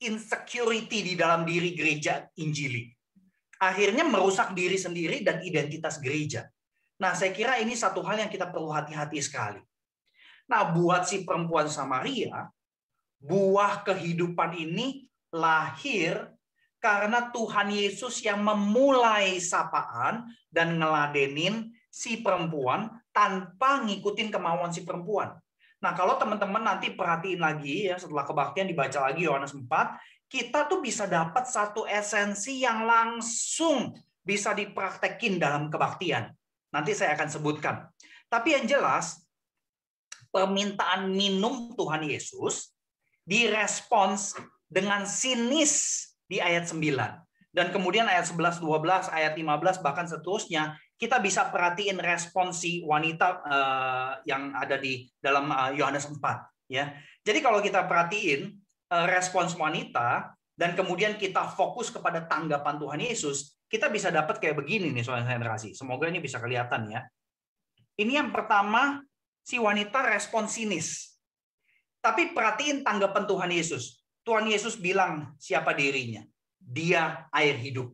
insecurity 0.00 1.12
di 1.12 1.14
dalam 1.14 1.44
diri 1.44 1.76
gereja 1.76 2.24
Injili. 2.40 2.88
Akhirnya 3.60 4.04
merusak 4.04 4.52
diri 4.56 4.76
sendiri 4.76 5.20
dan 5.20 5.44
identitas 5.44 6.00
gereja. 6.00 6.48
Nah, 6.96 7.12
saya 7.12 7.32
kira 7.32 7.60
ini 7.60 7.76
satu 7.76 8.00
hal 8.04 8.20
yang 8.24 8.32
kita 8.32 8.48
perlu 8.48 8.72
hati-hati 8.72 9.20
sekali. 9.20 9.60
Nah, 10.48 10.72
buat 10.72 11.04
si 11.04 11.24
perempuan 11.24 11.68
Samaria, 11.68 12.48
buah 13.20 13.84
kehidupan 13.84 14.56
ini 14.56 15.08
lahir 15.32 16.32
karena 16.80 17.32
Tuhan 17.32 17.72
Yesus 17.72 18.22
yang 18.24 18.40
memulai 18.44 19.40
sapaan 19.40 20.28
dan 20.52 20.80
ngeladenin 20.80 21.72
si 21.96 22.20
perempuan 22.20 22.92
tanpa 23.08 23.80
ngikutin 23.88 24.28
kemauan 24.28 24.68
si 24.68 24.84
perempuan. 24.84 25.32
Nah, 25.80 25.96
kalau 25.96 26.20
teman-teman 26.20 26.60
nanti 26.60 26.92
perhatiin 26.92 27.40
lagi 27.40 27.88
ya 27.88 27.96
setelah 27.96 28.28
kebaktian 28.28 28.68
dibaca 28.68 29.08
lagi 29.08 29.24
Yohanes 29.24 29.56
4, 29.56 29.64
kita 30.28 30.68
tuh 30.68 30.84
bisa 30.84 31.08
dapat 31.08 31.48
satu 31.48 31.88
esensi 31.88 32.60
yang 32.60 32.84
langsung 32.84 33.96
bisa 34.20 34.52
dipraktekin 34.52 35.40
dalam 35.40 35.72
kebaktian. 35.72 36.28
Nanti 36.68 36.92
saya 36.92 37.16
akan 37.16 37.28
sebutkan. 37.32 37.88
Tapi 38.28 38.60
yang 38.60 38.68
jelas 38.68 39.24
permintaan 40.28 41.08
minum 41.16 41.72
Tuhan 41.78 42.04
Yesus 42.04 42.76
direspons 43.24 44.36
dengan 44.68 45.08
sinis 45.08 46.04
di 46.28 46.42
ayat 46.42 46.68
9. 46.68 46.82
Dan 47.56 47.72
kemudian 47.72 48.04
ayat 48.04 48.28
11, 48.28 48.60
12, 48.60 49.08
ayat 49.16 49.32
15 49.32 49.80
bahkan 49.80 50.04
seterusnya 50.04 50.76
kita 50.96 51.20
bisa 51.20 51.52
perhatiin 51.52 52.00
responsi 52.00 52.80
wanita 52.80 53.44
uh, 53.44 54.12
yang 54.24 54.56
ada 54.56 54.80
di 54.80 55.04
dalam 55.20 55.52
eh, 55.52 55.76
Yohanes 55.76 56.08
uh, 56.08 56.16
4 56.16 56.72
ya. 56.72 56.96
Jadi 57.20 57.38
kalau 57.44 57.60
kita 57.60 57.84
perhatiin 57.84 58.56
uh, 58.96 59.04
respons 59.04 59.52
wanita 59.60 60.32
dan 60.56 60.72
kemudian 60.72 61.20
kita 61.20 61.52
fokus 61.52 61.92
kepada 61.92 62.24
tanggapan 62.24 62.80
Tuhan 62.80 63.00
Yesus, 63.04 63.60
kita 63.68 63.92
bisa 63.92 64.08
dapat 64.08 64.40
kayak 64.40 64.56
begini 64.56 64.88
nih 64.88 65.04
soal 65.04 65.20
generasi. 65.20 65.76
Semoga 65.76 66.08
ini 66.08 66.24
bisa 66.24 66.40
kelihatan 66.40 66.88
ya. 66.88 67.04
Ini 68.00 68.24
yang 68.24 68.32
pertama 68.32 69.04
si 69.44 69.60
wanita 69.60 70.00
respons 70.00 70.56
sinis. 70.56 71.16
Tapi 72.00 72.32
perhatiin 72.32 72.86
tanggapan 72.86 73.28
Tuhan 73.28 73.50
Yesus. 73.52 74.00
Tuhan 74.24 74.48
Yesus 74.48 74.80
bilang 74.80 75.36
siapa 75.36 75.76
dirinya. 75.76 76.24
Dia 76.56 77.28
air 77.34 77.58
hidup. 77.60 77.92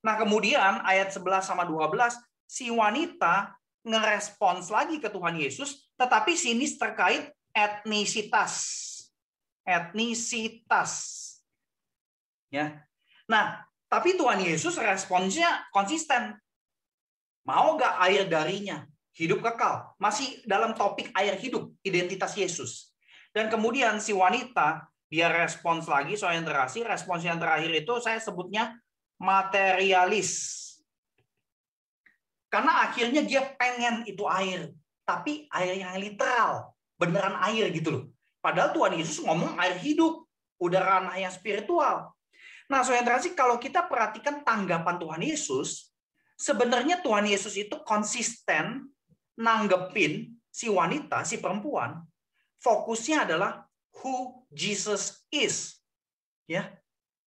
Nah, 0.00 0.16
kemudian 0.16 0.80
ayat 0.84 1.12
11 1.12 1.44
sama 1.44 1.68
12 1.68 2.16
si 2.48 2.72
wanita 2.72 3.52
ngerespons 3.84 4.68
lagi 4.72 5.00
ke 5.00 5.08
Tuhan 5.08 5.36
Yesus, 5.36 5.88
tetapi 5.96 6.36
sini 6.36 6.68
terkait 6.76 7.32
etnisitas. 7.52 8.52
Etnisitas. 9.64 10.92
Ya. 12.50 12.82
Nah, 13.30 13.62
tapi 13.86 14.18
Tuhan 14.18 14.42
Yesus 14.42 14.76
responsnya 14.80 15.66
konsisten. 15.70 16.36
Mau 17.46 17.76
gak 17.78 17.98
air 18.06 18.26
darinya? 18.26 18.84
Hidup 19.14 19.42
kekal. 19.42 19.94
Masih 19.98 20.42
dalam 20.46 20.72
topik 20.72 21.10
air 21.14 21.34
hidup, 21.36 21.70
identitas 21.82 22.34
Yesus. 22.36 22.94
Dan 23.30 23.46
kemudian 23.50 24.02
si 24.02 24.10
wanita, 24.10 24.90
dia 25.10 25.26
respons 25.30 25.90
lagi 25.90 26.14
soal 26.14 26.38
yang 26.38 26.46
terakhir. 26.46 26.86
Respons 26.86 27.22
yang 27.26 27.38
terakhir 27.42 27.70
itu 27.74 27.94
saya 27.98 28.22
sebutnya 28.22 28.78
materialis. 29.20 30.56
Karena 32.50 32.88
akhirnya 32.88 33.22
dia 33.22 33.44
pengen 33.54 34.02
itu 34.08 34.26
air, 34.26 34.72
tapi 35.06 35.46
air 35.52 35.84
yang 35.84 35.94
literal, 36.00 36.74
beneran 36.98 37.38
air 37.46 37.70
gitu 37.70 37.88
loh. 37.94 38.04
Padahal 38.40 38.72
Tuhan 38.74 38.96
Yesus 38.96 39.20
ngomong 39.22 39.60
air 39.60 39.76
hidup. 39.78 40.26
udah 40.60 40.76
ranah 40.76 41.16
yang 41.16 41.32
spiritual. 41.32 42.12
Nah, 42.68 42.84
saudara 42.84 43.16
sih 43.16 43.32
kalau 43.32 43.56
kita 43.56 43.88
perhatikan 43.88 44.44
tanggapan 44.44 45.00
Tuhan 45.00 45.22
Yesus, 45.24 45.88
sebenarnya 46.36 47.00
Tuhan 47.00 47.24
Yesus 47.24 47.56
itu 47.56 47.80
konsisten 47.80 48.92
nanggepin 49.40 50.36
si 50.52 50.68
wanita, 50.68 51.24
si 51.24 51.40
perempuan, 51.40 52.04
fokusnya 52.60 53.24
adalah 53.24 53.64
who 54.04 54.44
Jesus 54.52 55.24
is. 55.32 55.80
Ya. 56.44 56.76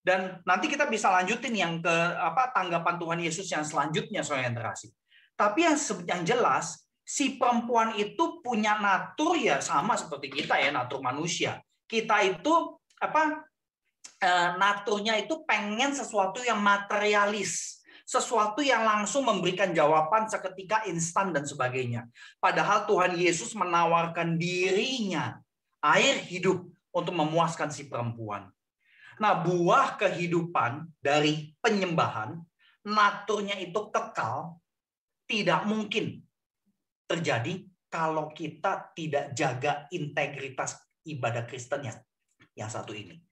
Dan 0.04 0.44
nanti 0.44 0.68
kita 0.68 0.84
bisa 0.84 1.08
lanjutin 1.08 1.56
yang 1.56 1.80
ke 1.80 1.96
apa 2.20 2.52
tanggapan 2.52 3.00
Tuhan 3.00 3.20
Yesus 3.24 3.48
yang 3.48 3.64
selanjutnya 3.64 4.20
saudara 4.20 4.76
sih. 4.76 4.92
Tapi 5.32 5.64
yang 5.64 5.80
yang 6.04 6.22
jelas 6.28 6.84
si 7.00 7.40
perempuan 7.40 7.96
itu 7.96 8.44
punya 8.44 8.76
natur 8.76 9.40
ya 9.40 9.64
sama 9.64 9.96
seperti 9.96 10.28
kita 10.28 10.60
ya, 10.60 10.68
natur 10.68 11.00
manusia. 11.00 11.56
Kita 11.88 12.20
itu 12.20 12.76
apa 13.00 13.48
Eh, 14.24 14.50
naturnya 14.56 15.20
itu 15.20 15.44
pengen 15.44 15.92
sesuatu 15.92 16.40
yang 16.40 16.56
materialis, 16.56 17.84
sesuatu 18.08 18.64
yang 18.64 18.80
langsung 18.80 19.28
memberikan 19.28 19.76
jawaban 19.76 20.24
seketika 20.32 20.88
instan 20.88 21.28
dan 21.28 21.44
sebagainya. 21.44 22.08
Padahal 22.40 22.88
Tuhan 22.88 23.20
Yesus 23.20 23.52
menawarkan 23.52 24.40
dirinya, 24.40 25.36
air 25.84 26.24
hidup 26.24 26.64
untuk 26.96 27.12
memuaskan 27.12 27.68
si 27.68 27.84
perempuan. 27.84 28.48
Nah, 29.22 29.44
buah 29.44 29.94
kehidupan 30.00 30.98
dari 30.98 31.54
penyembahan, 31.62 32.38
naturnya 32.88 33.58
itu 33.58 33.90
kekal, 33.90 34.58
tidak 35.24 35.64
mungkin 35.64 36.20
terjadi 37.06 37.64
kalau 37.90 38.34
kita 38.34 38.90
tidak 38.96 39.32
jaga 39.36 39.86
integritas 39.94 40.80
ibadah 41.06 41.46
Kristen 41.46 41.86
yang, 41.86 41.98
yang 42.58 42.70
satu 42.70 42.90
ini 42.96 43.22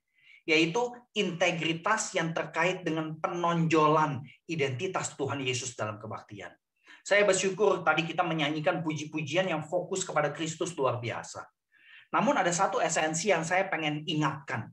yaitu 0.42 0.90
integritas 1.14 2.10
yang 2.18 2.34
terkait 2.34 2.82
dengan 2.82 3.14
penonjolan 3.18 4.26
identitas 4.50 5.14
Tuhan 5.14 5.38
Yesus 5.38 5.78
dalam 5.78 6.02
kebaktian. 6.02 6.50
Saya 7.02 7.26
bersyukur 7.26 7.82
tadi 7.82 8.06
kita 8.06 8.22
menyanyikan 8.22 8.82
puji-pujian 8.82 9.50
yang 9.50 9.62
fokus 9.66 10.06
kepada 10.06 10.30
Kristus 10.30 10.74
luar 10.78 11.02
biasa. 11.02 11.46
Namun 12.14 12.38
ada 12.38 12.50
satu 12.54 12.78
esensi 12.78 13.30
yang 13.30 13.42
saya 13.42 13.66
pengen 13.66 14.06
ingatkan. 14.06 14.70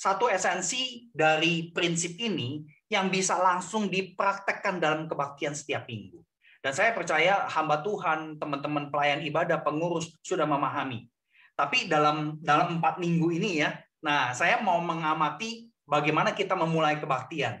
Satu 0.00 0.32
esensi 0.32 1.12
dari 1.12 1.68
prinsip 1.76 2.16
ini 2.16 2.64
yang 2.88 3.12
bisa 3.12 3.36
langsung 3.36 3.92
dipraktekkan 3.92 4.80
dalam 4.80 5.04
kebaktian 5.04 5.52
setiap 5.52 5.84
minggu. 5.84 6.24
Dan 6.64 6.72
saya 6.72 6.96
percaya 6.96 7.44
hamba 7.52 7.84
Tuhan, 7.84 8.40
teman-teman 8.40 8.88
pelayan 8.88 9.20
ibadah, 9.20 9.60
pengurus 9.60 10.08
sudah 10.24 10.48
memahami. 10.48 11.04
Tapi 11.52 11.84
dalam 11.84 12.40
dalam 12.40 12.80
empat 12.80 12.96
minggu 12.96 13.28
ini 13.28 13.60
ya, 13.60 13.76
Nah, 14.00 14.32
saya 14.32 14.64
mau 14.64 14.80
mengamati 14.80 15.68
bagaimana 15.84 16.32
kita 16.32 16.56
memulai 16.56 16.96
kebaktian. 16.96 17.60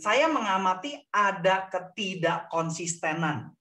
Saya 0.00 0.24
mengamati 0.24 0.96
ada 1.12 1.68
ketidakkonsistenan 1.68 3.52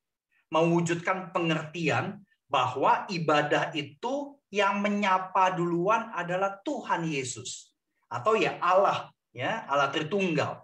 mewujudkan 0.47 1.35
pengertian 1.35 2.23
bahwa 2.47 3.03
ibadah 3.11 3.75
itu 3.75 4.39
yang 4.51 4.79
menyapa 4.79 5.51
duluan 5.55 6.11
adalah 6.15 6.59
Tuhan 6.63 7.07
Yesus 7.07 7.70
atau 8.11 8.35
ya 8.35 8.59
Allah 8.59 9.07
ya 9.31 9.63
Allah 9.71 9.87
Tritunggal. 9.87 10.59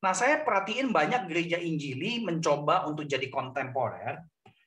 Nah, 0.00 0.16
saya 0.16 0.40
perhatiin 0.40 0.94
banyak 0.96 1.28
gereja 1.28 1.60
Injili 1.60 2.24
mencoba 2.24 2.88
untuk 2.88 3.04
jadi 3.04 3.28
kontemporer, 3.28 4.16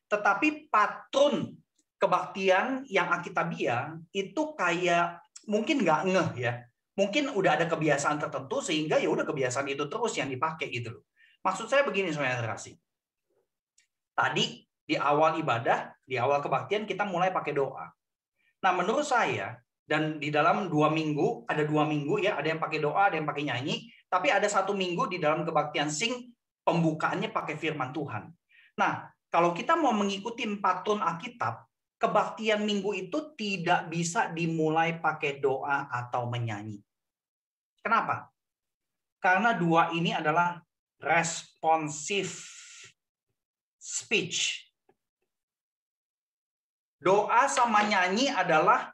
tetapi 0.05 0.69
patron 0.69 1.57
kebaktian 1.97 2.85
yang 2.85 3.09
Alkitabiah 3.09 3.97
itu 4.13 4.53
kayak 4.53 5.23
mungkin 5.49 5.81
nggak 5.81 6.01
ngeh 6.05 6.29
ya. 6.37 6.53
Mungkin 6.93 7.33
udah 7.33 7.57
ada 7.57 7.65
kebiasaan 7.65 8.21
tertentu 8.21 8.61
sehingga 8.61 9.01
ya 9.01 9.09
udah 9.09 9.25
kebiasaan 9.25 9.65
itu 9.65 9.89
terus 9.89 10.13
yang 10.13 10.29
dipakai 10.29 10.69
gitu 10.69 10.93
loh. 10.93 11.03
Maksud 11.41 11.65
saya 11.65 11.81
begini 11.81 12.13
saudara 12.13 12.37
terasi. 12.37 12.77
Tadi 14.13 14.61
di 14.85 14.93
awal 14.93 15.41
ibadah, 15.41 15.89
di 16.05 16.21
awal 16.21 16.45
kebaktian 16.45 16.85
kita 16.85 17.09
mulai 17.09 17.33
pakai 17.33 17.57
doa. 17.57 17.89
Nah 18.61 18.71
menurut 18.77 19.01
saya 19.01 19.57
dan 19.83 20.17
di 20.17 20.31
dalam 20.31 20.71
dua 20.71 20.87
minggu 20.87 21.43
ada 21.43 21.67
dua 21.67 21.83
minggu 21.83 22.23
ya 22.23 22.39
ada 22.39 22.47
yang 22.47 22.61
pakai 22.63 22.79
doa, 22.79 23.11
ada 23.11 23.19
yang 23.19 23.27
pakai 23.27 23.43
nyanyi, 23.43 23.91
tapi 24.07 24.31
ada 24.31 24.47
satu 24.47 24.71
minggu 24.71 25.11
di 25.11 25.19
dalam 25.19 25.43
kebaktian 25.43 25.91
sing 25.91 26.31
pembukaannya 26.63 27.29
pakai 27.35 27.59
firman 27.59 27.91
Tuhan. 27.91 28.31
Nah 28.79 29.11
kalau 29.27 29.51
kita 29.51 29.75
mau 29.75 29.91
mengikuti 29.91 30.47
patun 30.61 31.03
Alkitab, 31.03 31.67
kebaktian 31.99 32.63
minggu 32.63 32.95
itu 32.95 33.33
tidak 33.35 33.91
bisa 33.91 34.31
dimulai 34.31 35.01
pakai 35.01 35.43
doa 35.43 35.91
atau 35.91 36.29
menyanyi. 36.31 36.79
Kenapa? 37.83 38.31
Karena 39.19 39.51
dua 39.51 39.91
ini 39.91 40.15
adalah 40.15 40.63
responsif 41.03 42.47
speech. 43.81 44.63
Doa 47.03 47.51
sama 47.51 47.83
nyanyi 47.83 48.31
adalah 48.31 48.92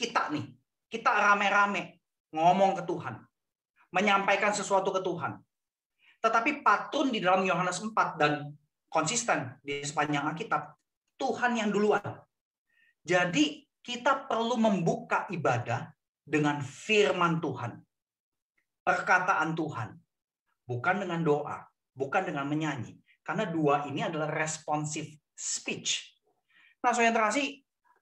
kita 0.00 0.32
nih. 0.32 0.48
Kita 0.88 1.12
rame-rame 1.12 2.00
ngomong 2.32 2.80
ke 2.80 2.82
Tuhan. 2.88 3.20
Menyampaikan 3.92 4.56
sesuatu 4.56 4.88
ke 4.88 5.04
Tuhan. 5.04 5.36
Tetapi 6.24 6.64
patun 6.64 7.12
di 7.12 7.20
dalam 7.20 7.44
Yohanes 7.44 7.84
4 7.84 8.16
dan 8.16 8.48
konsisten 8.88 9.60
di 9.60 9.84
sepanjang 9.84 10.32
Alkitab, 10.32 10.72
Tuhan 11.20 11.60
yang 11.60 11.68
duluan. 11.68 12.02
Jadi 13.04 13.64
kita 13.80 14.28
perlu 14.28 14.56
membuka 14.60 15.28
ibadah 15.28 15.88
dengan 16.24 16.60
firman 16.60 17.40
Tuhan. 17.40 17.76
Perkataan 18.84 19.52
Tuhan. 19.56 19.88
Bukan 20.64 20.96
dengan 21.04 21.20
doa. 21.24 21.64
Bukan 21.96 22.28
dengan 22.28 22.46
menyanyi. 22.48 23.00
Karena 23.24 23.48
dua 23.48 23.86
ini 23.86 24.04
adalah 24.04 24.28
responsive 24.28 25.08
speech. 25.36 26.04
Nah, 26.80 26.96
yang 26.96 27.12
terkasih, 27.12 27.60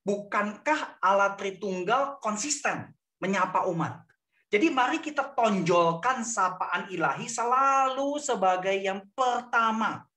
bukankah 0.08 0.96
Allah 1.04 1.36
Tritunggal 1.36 2.16
konsisten 2.24 2.96
menyapa 3.20 3.68
umat? 3.68 4.08
Jadi 4.48 4.72
mari 4.72 5.04
kita 5.04 5.36
tonjolkan 5.36 6.24
sapaan 6.24 6.88
ilahi 6.88 7.28
selalu 7.28 8.16
sebagai 8.16 8.72
yang 8.72 9.04
pertama. 9.12 10.08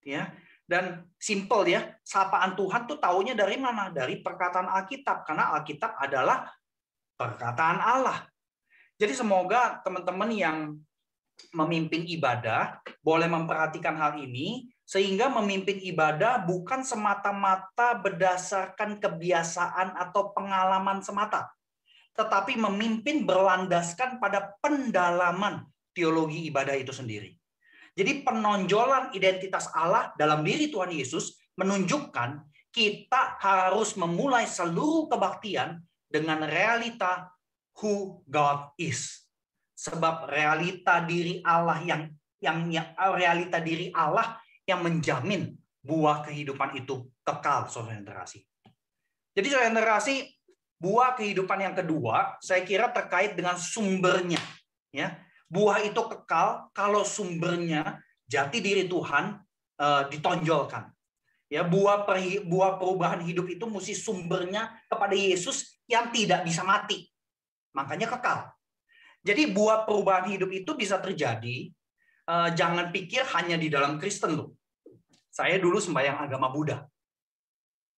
Ya, 0.00 0.32
dan 0.64 1.04
simple 1.20 1.68
ya, 1.68 1.92
sapaan 2.00 2.56
Tuhan 2.56 2.88
tuh 2.88 2.96
taunya 2.96 3.36
dari 3.36 3.60
mana? 3.60 3.92
Dari 3.92 4.24
perkataan 4.24 4.72
Alkitab. 4.72 5.28
Karena 5.28 5.52
Alkitab 5.60 6.00
adalah 6.00 6.48
perkataan 7.20 7.78
Allah. 7.84 8.24
Jadi 8.96 9.12
semoga 9.12 9.84
teman-teman 9.84 10.32
yang 10.32 10.58
memimpin 11.52 12.08
ibadah 12.08 12.80
boleh 13.04 13.28
memperhatikan 13.28 13.92
hal 14.00 14.16
ini 14.16 14.72
sehingga 14.84 15.32
memimpin 15.32 15.80
ibadah 15.80 16.44
bukan 16.44 16.84
semata-mata 16.84 17.96
berdasarkan 18.04 19.00
kebiasaan 19.00 19.96
atau 19.96 20.36
pengalaman 20.36 21.00
semata, 21.00 21.48
tetapi 22.12 22.60
memimpin 22.60 23.24
berlandaskan 23.24 24.20
pada 24.20 24.52
pendalaman 24.60 25.64
teologi 25.96 26.52
ibadah 26.52 26.76
itu 26.76 26.92
sendiri. 26.92 27.32
Jadi 27.94 28.26
penonjolan 28.26 29.14
identitas 29.16 29.70
Allah 29.72 30.12
dalam 30.18 30.44
diri 30.44 30.68
Tuhan 30.68 30.92
Yesus 30.92 31.38
menunjukkan 31.56 32.42
kita 32.74 33.38
harus 33.38 33.94
memulai 33.94 34.50
seluruh 34.50 35.06
kebaktian 35.06 35.78
dengan 36.10 36.42
realita 36.42 37.30
who 37.78 38.20
God 38.26 38.74
is. 38.76 39.22
Sebab 39.78 40.26
realita 40.26 41.02
diri 41.06 41.38
Allah 41.46 41.78
yang 41.86 42.02
yang, 42.42 42.68
realita 43.14 43.62
diri 43.62 43.88
Allah 43.94 44.36
yang 44.64 44.80
menjamin 44.80 45.54
buah 45.84 46.24
kehidupan 46.24 46.80
itu 46.80 47.04
kekal, 47.24 47.68
saudara 47.68 48.00
generasi. 48.00 48.40
Jadi 49.36 49.46
saudara 49.52 49.68
generasi, 49.68 50.14
buah 50.80 51.12
kehidupan 51.16 51.58
yang 51.60 51.74
kedua, 51.76 52.40
saya 52.40 52.64
kira 52.64 52.88
terkait 52.88 53.36
dengan 53.36 53.60
sumbernya. 53.60 54.40
Ya, 54.94 55.24
Buah 55.54 55.84
itu 55.86 56.00
kekal 56.00 56.72
kalau 56.72 57.06
sumbernya 57.06 58.02
jati 58.26 58.58
diri 58.58 58.90
Tuhan 58.90 59.38
uh, 59.78 60.02
ditonjolkan. 60.10 60.90
Ya, 61.46 61.62
buah 61.62 62.02
per, 62.08 62.18
buah 62.42 62.80
perubahan 62.80 63.22
hidup 63.22 63.46
itu 63.46 63.68
mesti 63.68 63.94
sumbernya 63.94 64.74
kepada 64.90 65.14
Yesus 65.14 65.78
yang 65.86 66.10
tidak 66.10 66.42
bisa 66.42 66.66
mati. 66.66 67.06
Makanya 67.76 68.10
kekal. 68.10 68.50
Jadi 69.22 69.54
buah 69.54 69.86
perubahan 69.86 70.26
hidup 70.34 70.50
itu 70.50 70.74
bisa 70.74 70.98
terjadi 70.98 71.70
uh, 72.28 72.50
jangan 72.52 72.90
pikir 72.90 73.24
hanya 73.36 73.56
di 73.60 73.68
dalam 73.72 73.96
Kristen 74.00 74.36
loh. 74.36 74.56
Saya 75.34 75.58
dulu 75.58 75.82
sembahyang 75.82 76.18
agama 76.20 76.48
Buddha. 76.52 76.86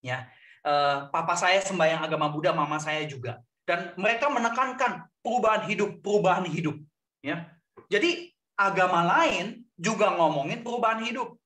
Ya. 0.01 0.31
Uh, 0.67 1.07
papa 1.15 1.39
saya 1.39 1.63
sembahyang 1.63 2.03
agama 2.03 2.33
Buddha, 2.33 2.51
mama 2.51 2.81
saya 2.81 3.05
juga. 3.07 3.39
Dan 3.67 3.93
mereka 3.99 4.31
menekankan 4.31 5.07
perubahan 5.21 5.67
hidup, 5.67 6.01
perubahan 6.01 6.47
hidup. 6.47 6.79
Ya. 7.21 7.51
Jadi 7.91 8.33
agama 8.57 9.05
lain 9.05 9.67
juga 9.77 10.15
ngomongin 10.17 10.65
perubahan 10.65 11.05
hidup. 11.05 11.37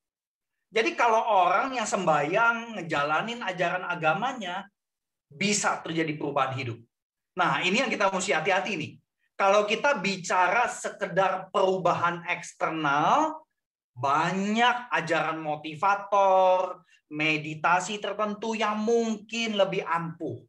Jadi 0.71 0.95
kalau 0.95 1.19
orang 1.19 1.75
yang 1.75 1.89
sembahyang, 1.89 2.79
ngejalanin 2.79 3.43
ajaran 3.43 3.83
agamanya, 3.91 4.71
bisa 5.27 5.83
terjadi 5.83 6.15
perubahan 6.15 6.55
hidup. 6.55 6.79
Nah, 7.35 7.59
ini 7.67 7.83
yang 7.83 7.91
kita 7.91 8.07
mesti 8.07 8.31
hati-hati 8.31 8.79
nih. 8.79 8.93
Kalau 9.41 9.65
kita 9.65 9.97
bicara 10.05 10.69
sekedar 10.69 11.49
perubahan 11.49 12.29
eksternal, 12.29 13.41
banyak 13.97 14.93
ajaran 14.93 15.41
motivator, 15.41 16.85
meditasi 17.09 17.97
tertentu 18.05 18.53
yang 18.53 18.77
mungkin 18.77 19.57
lebih 19.57 19.81
ampuh. 19.89 20.45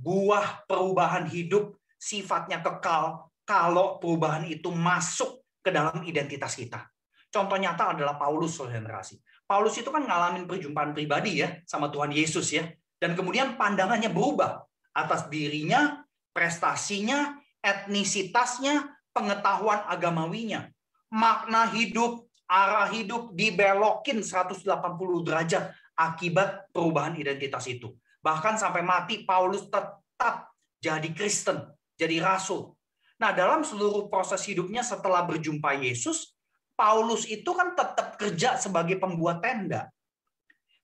Buah 0.00 0.64
perubahan 0.64 1.28
hidup 1.28 1.76
sifatnya 2.00 2.64
kekal 2.64 3.28
kalau 3.44 4.00
perubahan 4.00 4.48
itu 4.48 4.72
masuk 4.72 5.44
ke 5.60 5.68
dalam 5.68 6.00
identitas 6.08 6.56
kita. 6.56 6.88
Contoh 7.28 7.60
nyata 7.60 7.92
adalah 7.92 8.16
Paulus 8.16 8.56
generasi. 8.56 9.20
Paulus 9.44 9.76
itu 9.76 9.92
kan 9.92 10.08
ngalamin 10.08 10.48
perjumpaan 10.48 10.96
pribadi 10.96 11.44
ya 11.44 11.60
sama 11.68 11.92
Tuhan 11.92 12.16
Yesus 12.16 12.48
ya. 12.48 12.64
Dan 12.96 13.12
kemudian 13.12 13.60
pandangannya 13.60 14.08
berubah 14.08 14.64
atas 14.96 15.28
dirinya, 15.28 16.00
prestasinya, 16.32 17.39
etnisitasnya, 17.60 18.88
pengetahuan 19.12 19.84
agamawinya. 19.88 20.68
Makna 21.12 21.68
hidup, 21.70 22.26
arah 22.50 22.88
hidup 22.90 23.34
dibelokin 23.36 24.22
180 24.24 24.64
derajat 25.26 25.74
akibat 25.94 26.70
perubahan 26.72 27.14
identitas 27.18 27.68
itu. 27.68 27.92
Bahkan 28.24 28.60
sampai 28.60 28.84
mati 28.84 29.24
Paulus 29.24 29.68
tetap 29.68 30.52
jadi 30.80 31.08
Kristen, 31.12 31.60
jadi 31.96 32.20
rasul. 32.24 32.72
Nah, 33.20 33.36
dalam 33.36 33.60
seluruh 33.60 34.08
proses 34.08 34.40
hidupnya 34.48 34.80
setelah 34.80 35.20
berjumpa 35.28 35.76
Yesus, 35.76 36.32
Paulus 36.72 37.28
itu 37.28 37.52
kan 37.52 37.76
tetap 37.76 38.16
kerja 38.16 38.56
sebagai 38.56 38.96
pembuat 38.96 39.44
tenda. 39.44 39.92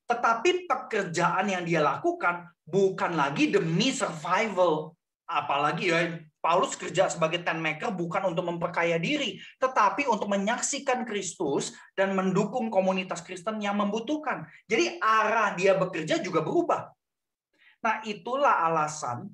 Tetapi 0.04 0.68
pekerjaan 0.68 1.48
yang 1.48 1.64
dia 1.64 1.80
lakukan 1.80 2.52
bukan 2.68 3.16
lagi 3.16 3.48
demi 3.48 3.88
survival. 3.88 4.92
Apalagi 5.24 5.88
ya 5.88 6.20
Paulus 6.46 6.78
kerja 6.78 7.10
sebagai 7.10 7.42
tent 7.42 7.58
maker 7.58 7.90
bukan 7.90 8.30
untuk 8.30 8.46
memperkaya 8.46 9.02
diri, 9.02 9.42
tetapi 9.58 10.06
untuk 10.06 10.30
menyaksikan 10.30 11.02
Kristus 11.02 11.74
dan 11.98 12.14
mendukung 12.14 12.70
komunitas 12.70 13.18
Kristen 13.26 13.58
yang 13.58 13.74
membutuhkan. 13.82 14.46
Jadi 14.70 15.02
arah 15.02 15.58
dia 15.58 15.74
bekerja 15.74 16.22
juga 16.22 16.46
berubah. 16.46 16.86
Nah, 17.82 17.98
itulah 18.06 18.62
alasan 18.62 19.26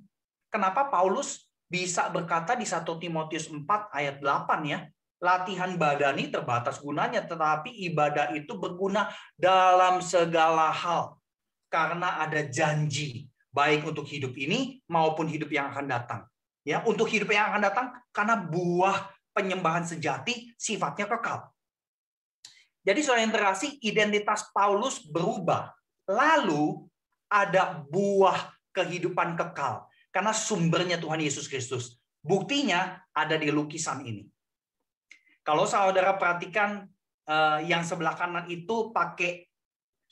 kenapa 0.48 0.88
Paulus 0.88 1.53
bisa 1.68 2.09
berkata 2.09 2.57
di 2.57 2.64
1 2.64 2.81
Timotius 2.96 3.53
4 3.53 3.61
ayat 3.92 4.16
8 4.25 4.72
ya, 4.72 4.88
latihan 5.20 5.77
badani 5.77 6.33
terbatas 6.33 6.81
gunanya, 6.81 7.29
tetapi 7.29 7.92
ibadah 7.92 8.33
itu 8.33 8.57
berguna 8.57 9.12
dalam 9.37 10.01
segala 10.01 10.72
hal 10.72 11.20
karena 11.68 12.25
ada 12.25 12.40
janji 12.48 13.29
baik 13.53 13.85
untuk 13.85 14.09
hidup 14.09 14.33
ini 14.40 14.81
maupun 14.88 15.29
hidup 15.29 15.53
yang 15.53 15.68
akan 15.68 15.85
datang 15.92 16.32
ya 16.62 16.83
untuk 16.87 17.11
hidup 17.11 17.31
yang 17.31 17.51
akan 17.51 17.62
datang 17.62 17.87
karena 18.14 18.38
buah 18.38 19.11
penyembahan 19.35 19.87
sejati 19.87 20.55
sifatnya 20.55 21.11
kekal. 21.11 21.51
Jadi 22.83 23.01
soal 23.03 23.22
interaksi 23.22 23.79
identitas 23.83 24.51
Paulus 24.51 25.03
berubah. 25.07 25.70
Lalu 26.11 26.83
ada 27.31 27.79
buah 27.87 28.51
kehidupan 28.75 29.38
kekal 29.38 29.87
karena 30.11 30.35
sumbernya 30.35 30.98
Tuhan 30.98 31.22
Yesus 31.22 31.46
Kristus. 31.46 32.03
Buktinya 32.22 33.03
ada 33.14 33.38
di 33.38 33.51
lukisan 33.51 34.03
ini. 34.03 34.27
Kalau 35.42 35.66
saudara 35.66 36.14
perhatikan 36.18 36.87
eh, 37.27 37.59
yang 37.66 37.83
sebelah 37.83 38.14
kanan 38.14 38.46
itu 38.51 38.90
pakai 38.94 39.46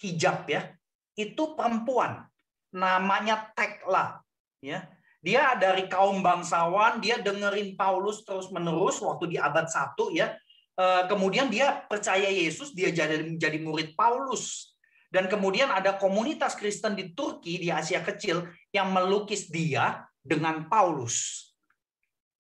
hijab 0.03 0.47
ya, 0.47 0.71
itu 1.15 1.55
perempuan. 1.55 2.27
Namanya 2.71 3.51
Tekla, 3.51 4.23
ya 4.63 4.87
dia 5.21 5.53
dari 5.61 5.85
kaum 5.85 6.25
bangsawan, 6.25 6.97
dia 7.05 7.21
dengerin 7.21 7.77
Paulus 7.77 8.25
terus-menerus 8.25 9.05
waktu 9.05 9.37
di 9.37 9.37
abad 9.37 9.69
1 9.69 10.17
ya. 10.17 10.33
Eh, 10.81 11.03
kemudian 11.13 11.53
dia 11.53 11.85
percaya 11.85 12.33
Yesus, 12.33 12.73
dia 12.73 12.89
jadi 12.89 13.21
menjadi 13.21 13.61
murid 13.61 13.93
Paulus. 13.93 14.73
Dan 15.13 15.29
kemudian 15.29 15.69
ada 15.69 16.01
komunitas 16.01 16.57
Kristen 16.57 16.97
di 16.97 17.13
Turki, 17.13 17.61
di 17.61 17.69
Asia 17.69 18.01
Kecil, 18.01 18.49
yang 18.73 18.89
melukis 18.95 19.53
dia 19.53 20.09
dengan 20.25 20.71
Paulus. 20.73 21.51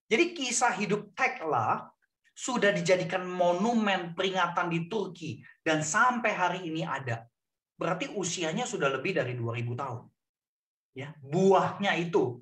Jadi 0.08 0.32
kisah 0.32 0.72
hidup 0.80 1.12
Tekla 1.12 1.84
sudah 2.32 2.72
dijadikan 2.72 3.28
monumen 3.28 4.16
peringatan 4.16 4.72
di 4.72 4.88
Turki. 4.88 5.44
Dan 5.60 5.84
sampai 5.84 6.32
hari 6.32 6.60
ini 6.64 6.80
ada. 6.80 7.28
Berarti 7.76 8.08
usianya 8.16 8.64
sudah 8.64 8.88
lebih 8.88 9.20
dari 9.20 9.36
2000 9.36 9.76
tahun. 9.76 10.02
Ya, 10.96 11.12
buahnya 11.20 11.92
itu 12.00 12.40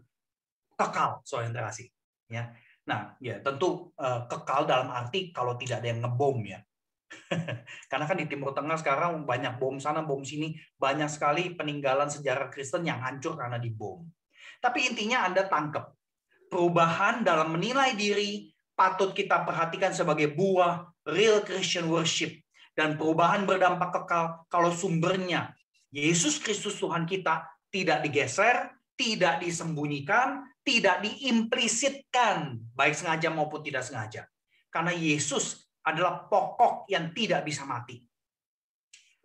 kekal 0.78 1.20
soal 1.26 1.50
interaksi 1.50 1.90
ya. 2.30 2.54
Nah 2.86 3.18
ya 3.18 3.42
tentu 3.42 3.90
uh, 3.98 4.30
kekal 4.30 4.64
dalam 4.64 4.94
arti 4.94 5.34
kalau 5.34 5.58
tidak 5.58 5.82
ada 5.82 5.90
yang 5.90 6.00
ngebom 6.06 6.38
ya. 6.46 6.62
Karena 7.90 8.04
kan 8.06 8.16
di 8.20 8.28
Timur 8.30 8.54
Tengah 8.54 8.78
sekarang 8.78 9.26
banyak 9.26 9.58
bom 9.58 9.80
sana 9.82 10.06
bom 10.06 10.22
sini 10.22 10.54
banyak 10.78 11.10
sekali 11.10 11.56
peninggalan 11.58 12.06
sejarah 12.06 12.52
Kristen 12.52 12.86
yang 12.86 13.02
hancur 13.02 13.34
karena 13.34 13.56
dibom. 13.56 14.06
Tapi 14.60 14.92
intinya 14.92 15.24
anda 15.24 15.48
tangkap 15.48 15.96
perubahan 16.52 17.24
dalam 17.24 17.56
menilai 17.56 17.96
diri 17.96 18.52
patut 18.76 19.16
kita 19.16 19.42
perhatikan 19.42 19.90
sebagai 19.90 20.30
buah 20.36 20.84
real 21.08 21.42
Christian 21.42 21.88
worship 21.88 22.30
dan 22.76 22.94
perubahan 23.00 23.48
berdampak 23.48 23.90
kekal 23.90 24.46
kalau 24.52 24.70
sumbernya 24.70 25.56
Yesus 25.88 26.36
Kristus 26.36 26.76
Tuhan 26.76 27.08
kita 27.08 27.48
tidak 27.72 28.04
digeser, 28.04 28.76
tidak 28.96 29.40
disembunyikan, 29.40 30.44
tidak 30.68 31.00
diimplisitkan, 31.00 32.60
baik 32.76 32.92
sengaja 32.92 33.32
maupun 33.32 33.64
tidak 33.64 33.88
sengaja. 33.88 34.28
Karena 34.68 34.92
Yesus 34.92 35.64
adalah 35.80 36.28
pokok 36.28 36.84
yang 36.92 37.16
tidak 37.16 37.48
bisa 37.48 37.64
mati. 37.64 38.04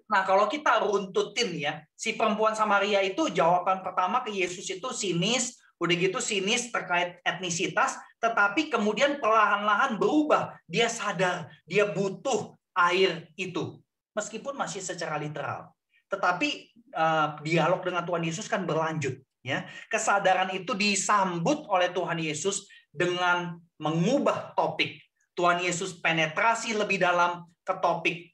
Nah, 0.07 0.23
kalau 0.23 0.47
kita 0.47 0.79
runtutin 0.79 1.51
ya, 1.59 1.83
si 1.91 2.15
perempuan 2.15 2.55
Samaria 2.55 3.03
itu 3.03 3.27
jawaban 3.27 3.83
pertama 3.83 4.23
ke 4.23 4.31
Yesus 4.31 4.63
itu 4.71 4.87
sinis, 4.95 5.59
udah 5.83 5.95
gitu 5.99 6.23
sinis 6.23 6.71
terkait 6.71 7.19
etnisitas, 7.27 7.99
tetapi 8.23 8.71
kemudian 8.71 9.19
perlahan-lahan 9.19 9.99
berubah. 9.99 10.55
Dia 10.63 10.87
sadar, 10.87 11.51
dia 11.67 11.91
butuh 11.91 12.55
air 12.87 13.27
itu. 13.35 13.83
Meskipun 14.15 14.55
masih 14.55 14.79
secara 14.79 15.19
literal. 15.19 15.75
Tetapi 16.07 16.71
uh, 16.95 17.41
dialog 17.43 17.83
dengan 17.83 18.07
Tuhan 18.07 18.23
Yesus 18.23 18.47
kan 18.47 18.63
berlanjut. 18.63 19.19
Ya, 19.43 19.67
kesadaran 19.91 20.55
itu 20.55 20.71
disambut 20.71 21.67
oleh 21.67 21.91
Tuhan 21.91 22.15
Yesus 22.15 22.63
dengan 22.87 23.59
mengubah 23.75 24.55
topik. 24.55 25.03
Tuhan 25.35 25.59
Yesus 25.59 25.99
penetrasi 25.99 26.71
lebih 26.71 27.03
dalam 27.03 27.43
ke 27.67 27.75
topik 27.83 28.31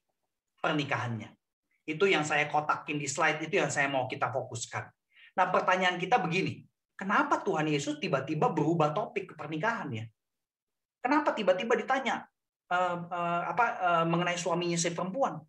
pernikahannya. 0.61 1.33
Itu 1.89 2.05
yang 2.05 2.21
saya 2.21 2.45
kotakin 2.45 3.01
di 3.01 3.09
slide 3.09 3.41
itu 3.41 3.57
yang 3.57 3.73
saya 3.73 3.89
mau 3.89 4.05
kita 4.05 4.29
fokuskan. 4.29 4.85
Nah, 5.33 5.49
pertanyaan 5.49 5.97
kita 5.97 6.21
begini, 6.21 6.61
kenapa 6.93 7.41
Tuhan 7.41 7.65
Yesus 7.65 7.97
tiba-tiba 7.97 8.53
berubah 8.53 8.93
topik 8.93 9.31
ke 9.31 9.33
pernikahannya? 9.33 10.05
Kenapa 11.01 11.33
tiba-tiba 11.33 11.73
ditanya 11.73 12.27
uh, 12.69 12.97
uh, 13.09 13.41
apa 13.49 13.65
uh, 13.81 14.05
mengenai 14.05 14.37
suaminya 14.37 14.77
si 14.77 14.93
perempuan? 14.93 15.41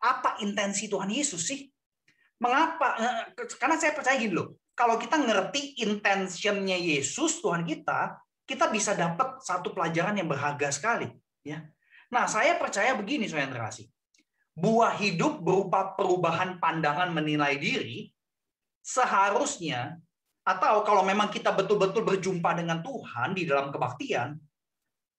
Apa 0.00 0.40
intensi 0.40 0.88
Tuhan 0.88 1.12
Yesus 1.12 1.52
sih? 1.52 1.68
Mengapa? 2.40 2.96
Karena 3.60 3.76
saya 3.80 3.96
percaya 3.96 4.16
gini 4.20 4.36
loh, 4.36 4.60
kalau 4.76 5.00
kita 5.00 5.16
ngerti 5.16 5.80
intentionnya 5.80 6.76
Yesus 6.76 7.40
Tuhan 7.40 7.64
kita, 7.64 8.20
kita 8.44 8.68
bisa 8.68 8.92
dapat 8.92 9.40
satu 9.40 9.72
pelajaran 9.72 10.20
yang 10.20 10.28
berharga 10.28 10.68
sekali. 10.68 11.08
Ya. 11.40 11.64
Nah, 12.12 12.28
saya 12.28 12.60
percaya 12.60 12.92
begini, 12.92 13.24
saudara 13.26 13.50
terkasih. 13.50 13.88
Buah 14.52 14.94
hidup 15.00 15.40
berupa 15.40 15.96
perubahan 15.96 16.60
pandangan 16.60 17.08
menilai 17.08 17.56
diri 17.56 18.12
seharusnya 18.84 19.98
atau 20.46 20.86
kalau 20.86 21.02
memang 21.02 21.32
kita 21.32 21.50
betul-betul 21.50 22.06
berjumpa 22.06 22.54
dengan 22.54 22.78
Tuhan 22.84 23.34
di 23.34 23.48
dalam 23.48 23.74
kebaktian, 23.74 24.38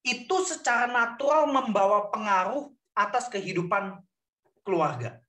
itu 0.05 0.37
secara 0.47 0.87
natural 0.87 1.51
membawa 1.51 2.07
pengaruh 2.07 2.71
atas 2.95 3.27
kehidupan 3.27 3.99
keluarga. 4.63 5.19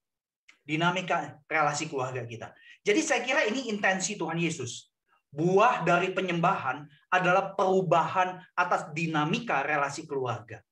Dinamika 0.62 1.43
relasi 1.51 1.91
keluarga 1.91 2.23
kita. 2.23 2.55
Jadi 2.88 3.01
saya 3.05 3.20
kira 3.20 3.44
ini 3.44 3.68
intensi 3.68 4.16
Tuhan 4.16 4.40
Yesus. 4.40 4.88
Buah 5.29 5.85
dari 5.85 6.09
penyembahan 6.16 6.88
adalah 7.12 7.53
perubahan 7.53 8.40
atas 8.57 8.88
dinamika 8.96 9.61
relasi 9.61 10.09
keluarga. 10.09 10.64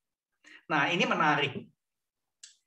Nah, 0.73 0.89
ini 0.89 1.05
menarik. 1.05 1.61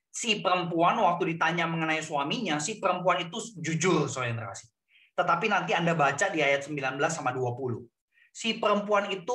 Si 0.06 0.38
perempuan 0.38 1.02
waktu 1.02 1.34
ditanya 1.34 1.66
mengenai 1.66 1.98
suaminya, 1.98 2.62
si 2.62 2.78
perempuan 2.78 3.26
itu 3.26 3.42
jujur 3.58 4.06
soal 4.06 4.38
relasi. 4.38 4.70
Tetapi 5.18 5.50
nanti 5.50 5.74
Anda 5.74 5.98
baca 5.98 6.30
di 6.30 6.38
ayat 6.38 6.70
19 6.70 6.94
sama 7.10 7.34
20. 7.34 7.82
Si 8.30 8.54
perempuan 8.54 9.10
itu 9.10 9.34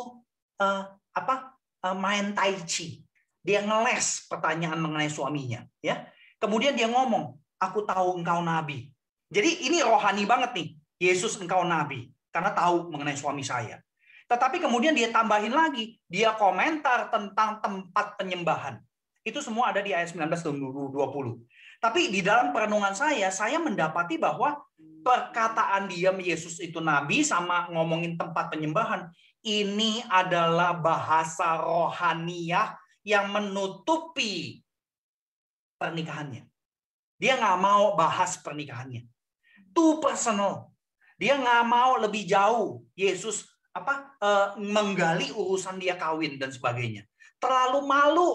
uh, 0.64 0.84
apa? 1.12 1.60
Uh, 1.84 1.92
main 1.92 2.32
tai 2.32 2.56
chi. 2.64 3.04
Dia 3.44 3.68
ngeles 3.68 4.32
pertanyaan 4.32 4.80
mengenai 4.80 5.12
suaminya, 5.12 5.62
ya. 5.84 6.08
Kemudian 6.40 6.74
dia 6.74 6.90
ngomong, 6.90 7.36
"Aku 7.62 7.84
tahu 7.86 8.18
engkau 8.18 8.42
nabi." 8.42 8.95
Jadi 9.30 9.70
ini 9.70 9.82
rohani 9.82 10.24
banget 10.26 10.52
nih. 10.54 10.68
Yesus 11.02 11.40
engkau 11.42 11.64
nabi. 11.66 12.12
karena 12.36 12.52
tahu 12.52 12.92
mengenai 12.92 13.16
suami 13.16 13.48
saya. 13.48 13.80
Tetapi 14.28 14.60
kemudian 14.60 14.92
dia 14.92 15.08
tambahin 15.08 15.56
lagi, 15.56 15.96
dia 16.12 16.36
komentar 16.36 17.08
tentang 17.08 17.64
tempat 17.64 18.20
penyembahan. 18.20 18.76
Itu 19.24 19.40
semua 19.40 19.72
ada 19.72 19.80
di 19.80 19.96
ayat 19.96 20.12
19 20.12 20.44
dan 20.44 20.60
20. 20.60 20.92
Tapi 21.80 22.12
di 22.12 22.20
dalam 22.20 22.52
perenungan 22.52 22.92
saya, 22.92 23.32
saya 23.32 23.56
mendapati 23.56 24.20
bahwa 24.20 24.60
perkataan 25.06 25.88
diam 25.88 26.20
Yesus 26.20 26.60
itu 26.60 26.84
nabi 26.84 27.24
sama 27.24 27.72
ngomongin 27.72 28.20
tempat 28.20 28.52
penyembahan, 28.52 29.08
ini 29.46 30.02
adalah 30.12 30.76
bahasa 30.76 31.62
rohaniah 31.62 32.76
yang 33.06 33.30
menutupi 33.30 34.66
pernikahannya. 35.78 36.50
Dia 37.22 37.38
nggak 37.38 37.60
mau 37.62 37.94
bahas 37.94 38.42
pernikahannya. 38.42 39.15
Too 39.76 40.00
personal. 40.00 40.72
Dia 41.20 41.36
nggak 41.36 41.64
mau 41.68 42.00
lebih 42.00 42.24
jauh. 42.24 42.88
Yesus 42.96 43.44
apa 43.76 44.16
uh, 44.24 44.48
menggali 44.56 45.36
urusan 45.36 45.76
dia 45.76 46.00
kawin 46.00 46.40
dan 46.40 46.48
sebagainya. 46.48 47.04
Terlalu 47.44 47.84
malu 47.84 48.30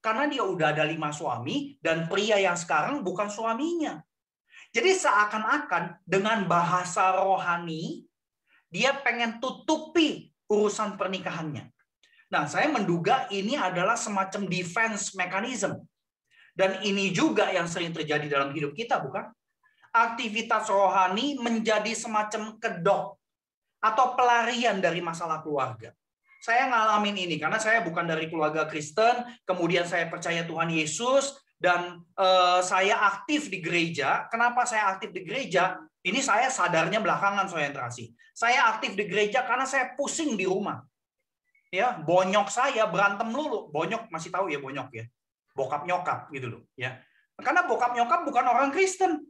karena 0.00 0.24
dia 0.24 0.40
udah 0.40 0.72
ada 0.72 0.88
lima 0.88 1.12
suami 1.12 1.76
dan 1.84 2.08
pria 2.08 2.40
yang 2.40 2.56
sekarang 2.56 3.04
bukan 3.04 3.28
suaminya. 3.28 4.00
Jadi 4.72 4.96
seakan-akan 4.96 6.00
dengan 6.08 6.48
bahasa 6.48 7.12
rohani 7.12 8.08
dia 8.72 8.96
pengen 8.96 9.42
tutupi 9.42 10.32
urusan 10.48 10.96
pernikahannya. 10.96 11.68
Nah, 12.30 12.46
saya 12.46 12.70
menduga 12.70 13.26
ini 13.34 13.58
adalah 13.58 13.98
semacam 13.98 14.46
defense 14.46 15.12
mechanism. 15.18 15.82
Dan 16.54 16.78
ini 16.86 17.10
juga 17.10 17.50
yang 17.50 17.66
sering 17.66 17.90
terjadi 17.90 18.30
dalam 18.30 18.54
hidup 18.54 18.70
kita, 18.74 19.02
bukan? 19.02 19.26
Aktivitas 19.90 20.70
rohani 20.70 21.34
menjadi 21.42 21.90
semacam 21.94 22.56
kedok 22.62 23.18
atau 23.82 24.06
pelarian 24.14 24.78
dari 24.78 25.02
masalah 25.02 25.42
keluarga. 25.42 25.90
Saya 26.40 26.70
ngalamin 26.70 27.26
ini 27.28 27.36
karena 27.36 27.60
saya 27.60 27.84
bukan 27.84 28.06
dari 28.06 28.30
keluarga 28.30 28.64
Kristen, 28.64 29.26
kemudian 29.44 29.84
saya 29.84 30.08
percaya 30.08 30.46
Tuhan 30.46 30.72
Yesus 30.72 31.36
dan 31.60 32.00
uh, 32.16 32.62
saya 32.64 32.96
aktif 33.12 33.52
di 33.52 33.60
gereja. 33.60 34.30
Kenapa 34.32 34.64
saya 34.64 34.94
aktif 34.94 35.12
di 35.12 35.26
gereja? 35.26 35.76
Ini 36.00 36.22
saya 36.24 36.48
sadarnya 36.48 37.02
belakangan 37.02 37.50
terasi. 37.50 38.14
Saya 38.32 38.72
aktif 38.72 38.96
di 38.96 39.04
gereja 39.04 39.44
karena 39.44 39.68
saya 39.68 39.92
pusing 39.98 40.38
di 40.38 40.48
rumah 40.48 40.80
ya 41.70 42.02
bonyok 42.02 42.50
saya 42.50 42.90
berantem 42.90 43.30
lulu 43.30 43.70
bonyok 43.70 44.10
masih 44.10 44.34
tahu 44.34 44.50
ya 44.50 44.58
bonyok 44.58 44.90
ya 44.90 45.04
bokap 45.54 45.86
nyokap 45.86 46.26
gitu 46.34 46.50
loh 46.50 46.62
ya 46.74 46.98
karena 47.38 47.64
bokap 47.64 47.94
nyokap 47.94 48.26
bukan 48.26 48.44
orang 48.44 48.74
Kristen 48.74 49.22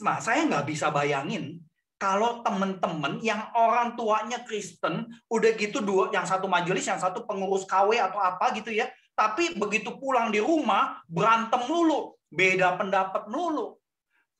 nah 0.00 0.16
saya 0.22 0.48
nggak 0.48 0.64
bisa 0.64 0.88
bayangin 0.88 1.60
kalau 2.00 2.42
temen-temen 2.42 3.22
yang 3.22 3.52
orang 3.54 3.94
tuanya 3.94 4.42
Kristen 4.42 5.06
udah 5.30 5.50
gitu 5.54 5.84
dua 5.84 6.10
yang 6.10 6.26
satu 6.26 6.48
majelis 6.48 6.88
yang 6.88 6.98
satu 6.98 7.28
pengurus 7.28 7.68
KW 7.68 8.00
atau 8.00 8.18
apa 8.18 8.56
gitu 8.56 8.72
ya 8.72 8.88
tapi 9.12 9.54
begitu 9.54 9.92
pulang 10.00 10.32
di 10.32 10.40
rumah 10.40 11.04
berantem 11.04 11.60
lulu 11.68 12.16
beda 12.32 12.80
pendapat 12.80 13.28
lulu 13.28 13.76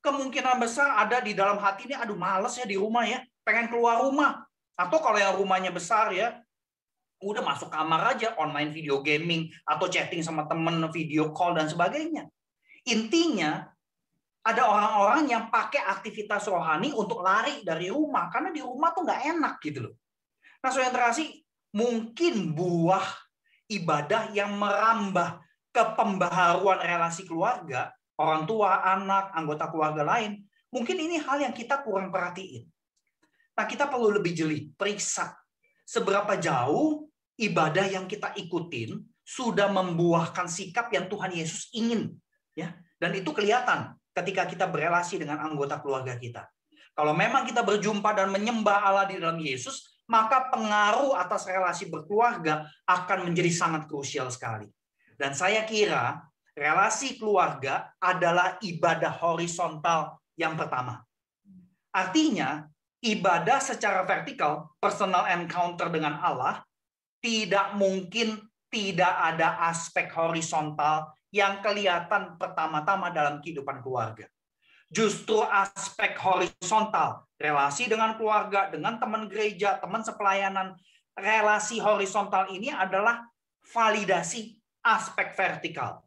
kemungkinan 0.00 0.58
besar 0.58 0.98
ada 1.04 1.20
di 1.20 1.36
dalam 1.36 1.60
hati 1.60 1.86
ini 1.86 1.94
aduh 1.94 2.16
males 2.16 2.56
ya 2.56 2.66
di 2.66 2.74
rumah 2.74 3.04
ya 3.06 3.20
pengen 3.44 3.68
keluar 3.68 4.02
rumah 4.02 4.42
atau 4.74 4.98
kalau 4.98 5.20
yang 5.20 5.36
rumahnya 5.36 5.70
besar 5.70 6.10
ya 6.10 6.42
udah 7.22 7.42
masuk 7.46 7.70
kamar 7.70 8.18
aja 8.18 8.34
online 8.34 8.74
video 8.74 8.98
gaming 9.00 9.46
atau 9.62 9.86
chatting 9.86 10.20
sama 10.26 10.50
temen 10.50 10.82
video 10.90 11.30
call 11.30 11.54
dan 11.54 11.70
sebagainya. 11.70 12.26
Intinya 12.82 13.70
ada 14.42 14.62
orang-orang 14.66 15.30
yang 15.30 15.44
pakai 15.48 15.86
aktivitas 15.86 16.50
rohani 16.50 16.90
untuk 16.90 17.22
lari 17.22 17.62
dari 17.62 17.90
rumah 17.90 18.26
karena 18.26 18.50
di 18.50 18.58
rumah 18.58 18.90
tuh 18.90 19.06
nggak 19.06 19.22
enak 19.38 19.54
gitu 19.62 19.78
loh. 19.86 19.94
Nah, 20.62 20.70
saudara 20.70 20.90
terasi 20.90 21.42
mungkin 21.74 22.50
buah 22.54 23.06
ibadah 23.70 24.34
yang 24.34 24.58
merambah 24.58 25.38
ke 25.70 25.82
pembaharuan 25.94 26.82
relasi 26.82 27.22
keluarga, 27.24 27.94
orang 28.18 28.44
tua, 28.44 28.82
anak, 28.82 29.30
anggota 29.32 29.70
keluarga 29.70 30.02
lain, 30.02 30.42
mungkin 30.74 30.98
ini 30.98 31.22
hal 31.22 31.38
yang 31.38 31.54
kita 31.54 31.80
kurang 31.86 32.10
perhatiin. 32.10 32.66
Nah, 33.54 33.64
kita 33.64 33.86
perlu 33.86 34.10
lebih 34.10 34.34
jeli, 34.34 34.68
periksa 34.74 35.38
seberapa 35.86 36.34
jauh 36.38 37.06
ibadah 37.38 37.86
yang 37.88 38.06
kita 38.10 38.34
ikutin 38.38 38.96
sudah 39.22 39.70
membuahkan 39.70 40.50
sikap 40.50 40.90
yang 40.90 41.06
Tuhan 41.06 41.30
Yesus 41.30 41.70
ingin 41.72 42.10
ya 42.58 42.74
dan 42.98 43.14
itu 43.14 43.30
kelihatan 43.30 43.94
ketika 44.12 44.48
kita 44.48 44.68
berelasi 44.68 45.20
dengan 45.20 45.40
anggota 45.40 45.80
keluarga 45.80 46.16
kita. 46.16 46.48
Kalau 46.92 47.16
memang 47.16 47.48
kita 47.48 47.64
berjumpa 47.64 48.12
dan 48.12 48.28
menyembah 48.28 48.84
Allah 48.84 49.08
di 49.08 49.16
dalam 49.16 49.40
Yesus 49.40 49.92
maka 50.12 50.52
pengaruh 50.52 51.16
atas 51.16 51.48
relasi 51.48 51.88
berkeluarga 51.88 52.68
akan 52.84 53.32
menjadi 53.32 53.48
sangat 53.48 53.88
krusial 53.88 54.28
sekali. 54.28 54.68
Dan 55.16 55.32
saya 55.32 55.64
kira 55.64 56.20
relasi 56.52 57.16
keluarga 57.16 57.88
adalah 57.96 58.60
ibadah 58.60 59.12
horizontal 59.24 60.20
yang 60.36 60.58
pertama. 60.58 61.00
Artinya 61.92 62.68
ibadah 63.00 63.60
secara 63.60 64.04
vertikal 64.04 64.72
personal 64.76 65.28
encounter 65.32 65.88
dengan 65.88 66.20
Allah 66.20 66.60
tidak 67.24 67.72
mungkin 67.78 68.36
tidak 68.72 69.12
ada 69.12 69.68
aspek 69.68 70.08
horizontal 70.12 71.12
yang 71.32 71.64
kelihatan 71.64 72.36
pertama-tama 72.36 73.08
dalam 73.08 73.40
kehidupan 73.40 73.80
keluarga. 73.80 74.28
Justru 74.92 75.40
aspek 75.40 76.12
horizontal, 76.20 77.24
relasi 77.40 77.88
dengan 77.88 78.12
keluarga, 78.20 78.68
dengan 78.68 79.00
teman 79.00 79.24
gereja, 79.32 79.80
teman 79.80 80.04
sepelayanan, 80.04 80.76
relasi 81.16 81.80
horizontal 81.80 82.52
ini 82.52 82.68
adalah 82.68 83.24
validasi 83.64 84.60
aspek 84.84 85.32
vertikal. 85.32 86.04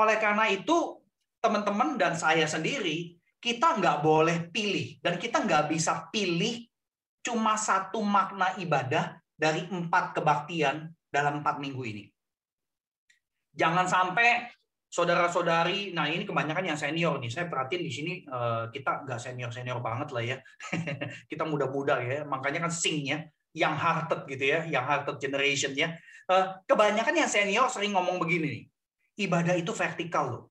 Oleh 0.00 0.16
karena 0.16 0.48
itu, 0.48 1.04
teman-teman 1.44 2.00
dan 2.00 2.16
saya 2.16 2.48
sendiri, 2.48 3.20
kita 3.42 3.76
nggak 3.76 4.00
boleh 4.00 4.48
pilih. 4.48 4.96
Dan 5.04 5.20
kita 5.20 5.44
nggak 5.44 5.68
bisa 5.68 6.08
pilih 6.08 6.64
cuma 7.20 7.60
satu 7.60 8.00
makna 8.00 8.56
ibadah 8.56 9.20
dari 9.36 9.68
empat 9.68 10.16
kebaktian 10.16 10.88
dalam 11.12 11.44
empat 11.44 11.60
minggu 11.60 11.82
ini. 11.84 12.04
Jangan 13.52 13.84
sampai 13.84 14.48
saudara-saudari, 14.92 15.96
nah 15.96 16.04
ini 16.04 16.28
kebanyakan 16.28 16.72
yang 16.72 16.78
senior 16.78 17.16
nih. 17.16 17.32
Saya 17.32 17.46
perhatiin 17.48 17.82
di 17.84 17.92
sini 17.92 18.12
eh, 18.24 18.64
kita 18.72 19.04
nggak 19.08 19.20
senior-senior 19.20 19.80
banget 19.80 20.08
lah 20.12 20.24
ya. 20.24 20.36
kita 21.30 21.44
muda-muda 21.48 22.00
ya. 22.00 22.24
Makanya 22.28 22.68
kan 22.68 22.72
singnya 22.72 23.28
yang 23.52 23.76
hearted 23.76 24.24
gitu 24.28 24.44
ya, 24.48 24.64
yang 24.68 24.84
hearted 24.84 25.16
generation 25.20 25.72
ya. 25.76 25.96
Eh, 26.28 26.44
kebanyakan 26.68 27.14
yang 27.24 27.30
senior 27.30 27.66
sering 27.72 27.96
ngomong 27.96 28.20
begini 28.20 28.46
nih. 28.48 28.64
Ibadah 29.28 29.54
itu 29.56 29.72
vertikal 29.76 30.24
loh. 30.28 30.44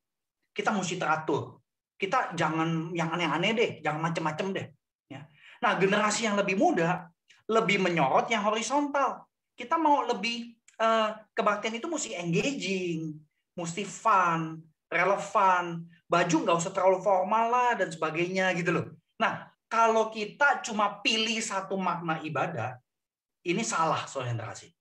Kita 0.54 0.70
mesti 0.74 0.98
teratur. 0.98 1.62
Kita 1.98 2.34
jangan 2.34 2.94
yang 2.98 3.14
aneh-aneh 3.14 3.52
deh, 3.54 3.72
jangan 3.86 4.10
macem-macem 4.10 4.48
deh. 4.58 4.68
Ya. 5.06 5.30
Nah, 5.62 5.78
generasi 5.78 6.26
yang 6.26 6.34
lebih 6.34 6.58
muda 6.58 7.12
lebih 7.52 7.84
menyorot 7.84 8.32
yang 8.32 8.48
horizontal. 8.48 9.28
Kita 9.52 9.76
mau 9.76 10.08
lebih 10.08 10.61
uh, 10.82 11.10
kebaktian 11.38 11.78
itu 11.78 11.86
mesti 11.86 12.18
engaging, 12.18 13.14
mesti 13.54 13.86
fun, 13.86 14.66
relevan, 14.90 15.86
baju 16.10 16.36
nggak 16.42 16.58
usah 16.58 16.74
terlalu 16.74 17.00
formal 17.06 17.46
lah 17.54 17.72
dan 17.78 17.94
sebagainya 17.94 18.50
gitu 18.58 18.74
loh. 18.74 18.86
Nah, 19.22 19.48
kalau 19.70 20.10
kita 20.10 20.66
cuma 20.66 21.00
pilih 21.00 21.38
satu 21.40 21.78
makna 21.78 22.20
ibadah, 22.26 22.82
ini 23.46 23.62
salah 23.62 24.04
soalnya 24.10 24.52
kasih. 24.52 24.74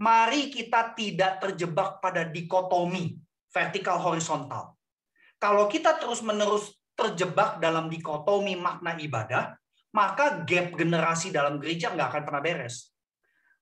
Mari 0.00 0.48
kita 0.48 0.96
tidak 0.96 1.44
terjebak 1.44 2.00
pada 2.00 2.24
dikotomi 2.24 3.20
vertikal 3.52 4.00
horizontal. 4.00 4.78
Kalau 5.36 5.68
kita 5.68 5.96
terus-menerus 5.96 6.72
terjebak 6.96 7.60
dalam 7.60 7.88
dikotomi 7.88 8.56
makna 8.56 8.96
ibadah, 8.96 9.56
maka 9.92 10.46
gap 10.46 10.76
generasi 10.78 11.34
dalam 11.34 11.58
gereja 11.58 11.92
nggak 11.92 12.08
akan 12.12 12.22
pernah 12.22 12.42
beres. 12.44 12.89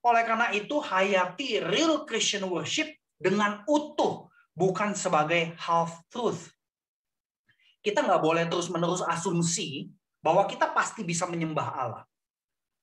Oleh 0.05 0.23
karena 0.23 0.47
itu, 0.55 0.79
hayati 0.79 1.59
real 1.59 2.07
Christian 2.07 2.47
worship 2.47 2.87
dengan 3.19 3.67
utuh, 3.67 4.31
bukan 4.55 4.95
sebagai 4.95 5.55
half 5.59 6.03
truth. 6.07 6.51
Kita 7.79 8.03
nggak 8.03 8.23
boleh 8.23 8.43
terus-menerus 8.47 9.03
asumsi 9.03 9.91
bahwa 10.19 10.43
kita 10.47 10.71
pasti 10.71 11.03
bisa 11.03 11.27
menyembah 11.27 11.67
Allah. 11.75 12.03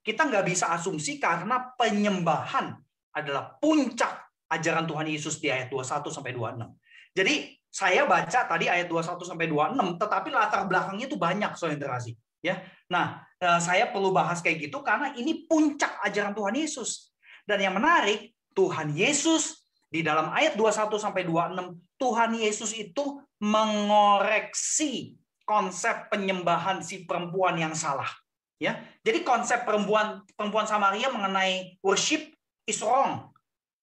Kita 0.01 0.25
nggak 0.25 0.45
bisa 0.45 0.73
asumsi 0.73 1.21
karena 1.21 1.73
penyembahan 1.77 2.77
adalah 3.13 3.57
puncak 3.61 4.29
ajaran 4.53 4.87
Tuhan 4.87 5.09
Yesus 5.09 5.41
di 5.43 5.51
ayat 5.51 5.73
21 5.73 6.13
sampai 6.13 6.33
26. 6.33 6.69
Jadi 7.17 7.35
saya 7.73 8.09
baca 8.09 8.41
tadi 8.49 8.73
ayat 8.73 8.89
21 8.89 9.21
sampai 9.25 9.49
26, 9.53 10.01
tetapi 10.01 10.29
latar 10.33 10.65
belakangnya 10.65 11.13
itu 11.13 11.17
banyak 11.21 11.53
soal 11.57 11.77
interaksi. 11.77 12.17
Ya, 12.47 12.63
nah 12.87 13.27
Eh, 13.37 13.61
saya 13.61 13.85
perlu 13.93 14.17
bahas 14.17 14.41
kayak 14.41 14.65
gitu 14.69 14.81
karena 14.81 15.13
ini 15.13 15.45
puncak 15.45 16.01
ajaran 16.09 16.33
Tuhan 16.33 16.57
Yesus. 16.57 17.13
Dan 17.45 17.61
yang 17.61 17.77
menarik, 17.77 18.33
Tuhan 18.57 18.97
Yesus 18.97 19.69
di 19.93 20.01
dalam 20.01 20.33
ayat 20.33 20.57
21 20.57 20.97
sampai 20.97 21.29
26, 21.29 21.77
Tuhan 22.01 22.31
Yesus 22.41 22.73
itu 22.73 23.21
mengoreksi 23.37 25.21
konsep 25.45 26.09
penyembahan 26.09 26.81
si 26.81 27.05
perempuan 27.05 27.61
yang 27.61 27.77
salah. 27.77 28.09
Ya, 28.57 28.81
jadi 29.05 29.21
konsep 29.21 29.69
perempuan 29.69 30.25
perempuan 30.33 30.65
Samaria 30.65 31.13
mengenai 31.13 31.77
worship 31.85 32.33
is 32.65 32.81
wrong. 32.81 33.37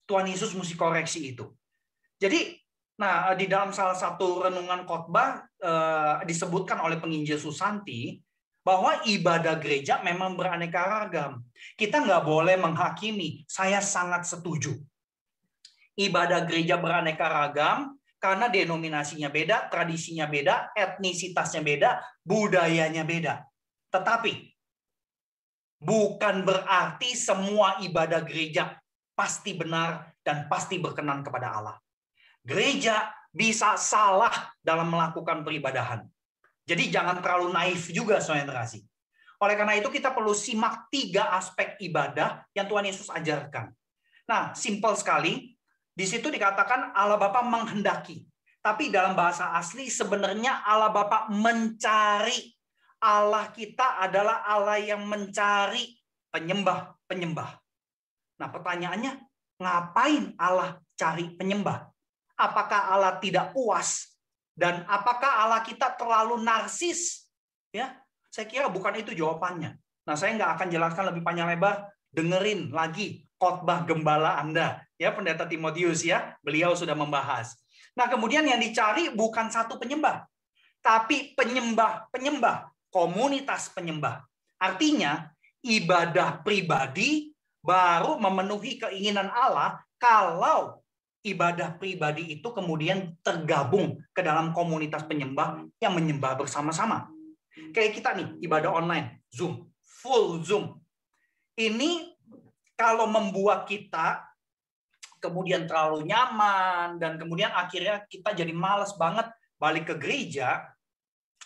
Tuhan 0.09 0.25
Yesus 0.25 0.57
mesti 0.57 0.73
koreksi 0.73 1.37
itu. 1.37 1.45
Jadi, 2.17 2.57
nah 2.97 3.37
di 3.37 3.45
dalam 3.45 3.69
salah 3.69 3.93
satu 3.93 4.49
renungan 4.49 4.81
khotbah 4.89 5.45
eh, 5.61 6.25
disebutkan 6.25 6.81
oleh 6.81 6.97
penginjil 6.97 7.37
Susanti 7.37 8.17
bahwa 8.63 9.03
ibadah 9.03 9.59
gereja 9.59 9.99
memang 10.01 10.39
beraneka 10.39 10.79
ragam. 10.87 11.43
Kita 11.75 11.99
nggak 11.99 12.23
boleh 12.23 12.55
menghakimi. 12.55 13.43
Saya 13.45 13.83
sangat 13.83 14.23
setuju. 14.23 14.79
Ibadah 15.99 16.47
gereja 16.47 16.79
beraneka 16.79 17.27
ragam 17.27 17.99
karena 18.17 18.47
denominasinya 18.47 19.27
beda, 19.27 19.67
tradisinya 19.67 20.25
beda, 20.25 20.71
etnisitasnya 20.73 21.61
beda, 21.61 21.99
budayanya 22.23 23.03
beda. 23.03 23.43
Tetapi 23.91 24.31
bukan 25.83 26.47
berarti 26.47 27.13
semua 27.19 27.83
ibadah 27.83 28.23
gereja 28.23 28.79
pasti 29.13 29.53
benar 29.53 30.15
dan 30.23 30.47
pasti 30.47 30.79
berkenan 30.79 31.21
kepada 31.21 31.51
Allah. 31.51 31.77
Gereja 32.41 33.11
bisa 33.29 33.75
salah 33.75 34.31
dalam 34.63 34.87
melakukan 34.87 35.43
peribadahan. 35.43 36.07
Jadi 36.63 36.89
jangan 36.91 37.19
terlalu 37.19 37.51
naif 37.51 37.91
juga 37.91 38.23
saudara 38.23 38.63
kasih. 38.63 38.83
Oleh 39.43 39.59
karena 39.59 39.75
itu 39.75 39.91
kita 39.91 40.15
perlu 40.15 40.31
simak 40.31 40.87
tiga 40.87 41.35
aspek 41.35 41.75
ibadah 41.83 42.47
yang 42.55 42.63
Tuhan 42.71 42.87
Yesus 42.87 43.11
ajarkan. 43.11 43.75
Nah, 44.23 44.55
simpel 44.55 44.95
sekali. 44.95 45.51
Di 45.93 46.09
situ 46.09 46.31
dikatakan 46.31 46.95
Allah 46.95 47.19
Bapa 47.19 47.43
menghendaki. 47.43 48.23
Tapi 48.63 48.87
dalam 48.89 49.13
bahasa 49.13 49.51
asli 49.53 49.91
sebenarnya 49.91 50.63
Allah 50.63 50.89
Bapa 50.89 51.27
mencari 51.27 52.55
Allah 53.03 53.51
kita 53.51 53.99
adalah 53.99 54.47
Allah 54.47 54.79
yang 54.79 55.03
mencari 55.03 55.99
penyembah-penyembah. 56.31 57.51
Nah, 58.39 58.47
pertanyaannya, 58.47 59.11
ngapain 59.59 60.31
Allah 60.39 60.79
cari 60.95 61.35
penyembah? 61.35 61.91
Apakah 62.39 62.95
Allah 62.95 63.19
tidak 63.19 63.51
puas? 63.51 64.12
Dan 64.53 64.85
apakah 64.85 65.45
Allah 65.45 65.61
kita 65.65 65.97
terlalu 65.97 66.41
narsis? 66.41 67.25
Ya, 67.73 67.97
saya 68.29 68.45
kira 68.45 68.69
bukan 68.69 68.93
itu 69.01 69.17
jawabannya. 69.17 69.77
Nah, 70.05 70.15
saya 70.17 70.37
nggak 70.37 70.51
akan 70.59 70.67
jelaskan 70.69 71.03
lebih 71.09 71.25
panjang 71.25 71.49
lebar. 71.49 71.89
Dengerin 72.13 72.69
lagi 72.69 73.25
khotbah 73.41 73.81
gembala 73.89 74.37
Anda, 74.37 74.85
ya 75.01 75.09
Pendeta 75.09 75.49
Timotius 75.49 76.05
ya. 76.05 76.37
Beliau 76.45 76.77
sudah 76.77 76.93
membahas. 76.93 77.57
Nah, 77.97 78.05
kemudian 78.05 78.45
yang 78.45 78.61
dicari 78.61 79.09
bukan 79.09 79.49
satu 79.49 79.81
penyembah, 79.81 80.25
tapi 80.81 81.33
penyembah-penyembah 81.33 82.69
komunitas 82.93 83.73
penyembah. 83.73 84.21
Artinya, 84.61 85.33
ibadah 85.65 86.45
pribadi 86.45 87.33
baru 87.63 88.19
memenuhi 88.19 88.77
keinginan 88.77 89.31
Allah 89.31 89.81
kalau 89.95 90.82
ibadah 91.23 91.79
pribadi 91.79 92.35
itu 92.35 92.51
kemudian 92.51 93.15
tergabung 93.23 93.95
ke 94.11 94.19
dalam 94.19 94.51
komunitas 94.51 95.07
penyembah 95.07 95.63
yang 95.79 95.95
menyembah 95.95 96.35
bersama-sama. 96.35 97.07
Kayak 97.71 97.91
kita 97.95 98.09
nih, 98.13 98.27
ibadah 98.43 98.75
online, 98.75 99.23
Zoom, 99.31 99.71
full 99.81 100.43
Zoom. 100.43 100.83
Ini 101.55 102.11
kalau 102.75 103.07
membuat 103.07 103.63
kita 103.69 104.25
kemudian 105.23 105.63
terlalu 105.63 106.03
nyaman 106.03 106.99
dan 106.99 107.15
kemudian 107.15 107.55
akhirnya 107.55 108.03
kita 108.11 108.35
jadi 108.35 108.51
males 108.51 108.91
banget 108.99 109.31
balik 109.55 109.87
ke 109.87 109.95
gereja, 109.95 110.67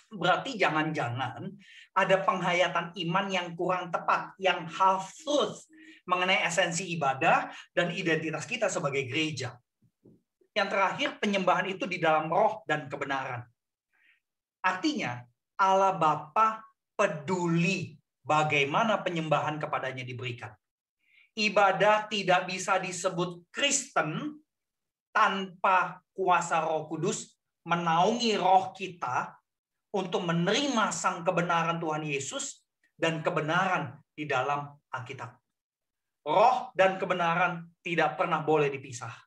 berarti 0.10 0.58
jangan-jangan 0.58 1.46
ada 1.94 2.16
penghayatan 2.26 2.98
iman 3.06 3.26
yang 3.30 3.54
kurang 3.54 3.94
tepat, 3.94 4.34
yang 4.42 4.66
half 4.66 5.13
truth 5.22 5.70
mengenai 6.08 6.42
esensi 6.42 6.88
ibadah 6.96 7.52
dan 7.76 7.94
identitas 7.94 8.48
kita 8.48 8.72
sebagai 8.72 9.06
gereja. 9.06 9.54
Yang 10.58 10.74
terakhir, 10.74 11.10
penyembahan 11.22 11.70
itu 11.70 11.86
di 11.86 12.02
dalam 12.02 12.34
roh 12.34 12.65
dan 12.65 12.89
kebenaran. 12.89 13.46
Artinya, 14.65 15.22
Allah 15.62 15.93
Bapa 15.93 16.65
peduli 16.98 17.93
bagaimana 18.26 18.98
penyembahan 19.06 19.62
kepadanya 19.62 20.02
diberikan. 20.02 20.50
Ibadah 21.38 22.10
tidak 22.10 22.50
bisa 22.50 22.82
disebut 22.82 23.46
Kristen 23.54 24.41
tanpa 25.13 26.02
kuasa 26.17 26.65
Roh 26.65 26.89
Kudus 26.89 27.38
menaungi 27.62 28.34
roh 28.41 28.74
kita 28.74 29.38
untuk 29.93 30.26
menerima 30.26 30.89
sang 30.89 31.22
kebenaran 31.22 31.78
Tuhan 31.78 32.02
Yesus 32.02 32.65
dan 32.98 33.22
kebenaran 33.22 34.02
di 34.17 34.26
dalam 34.26 34.74
Alkitab. 34.89 35.38
Roh 36.26 36.74
dan 36.74 36.98
kebenaran 36.98 37.70
tidak 37.86 38.17
pernah 38.17 38.41
boleh 38.41 38.74
dipisah. 38.74 39.27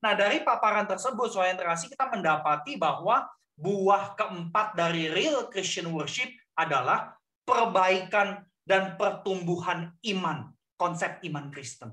Nah, 0.00 0.16
dari 0.16 0.40
paparan 0.40 0.88
tersebut, 0.88 1.28
soal 1.28 1.52
terasi 1.52 1.92
kita 1.92 2.08
mendapati 2.08 2.80
bahwa 2.80 3.28
buah 3.60 4.16
keempat 4.16 4.72
dari 4.72 5.12
real 5.12 5.52
Christian 5.52 5.92
worship 5.92 6.32
adalah 6.56 7.12
perbaikan 7.44 8.40
dan 8.64 8.96
pertumbuhan 8.96 9.92
iman, 10.08 10.56
konsep 10.80 11.20
iman 11.28 11.52
Kristen. 11.52 11.92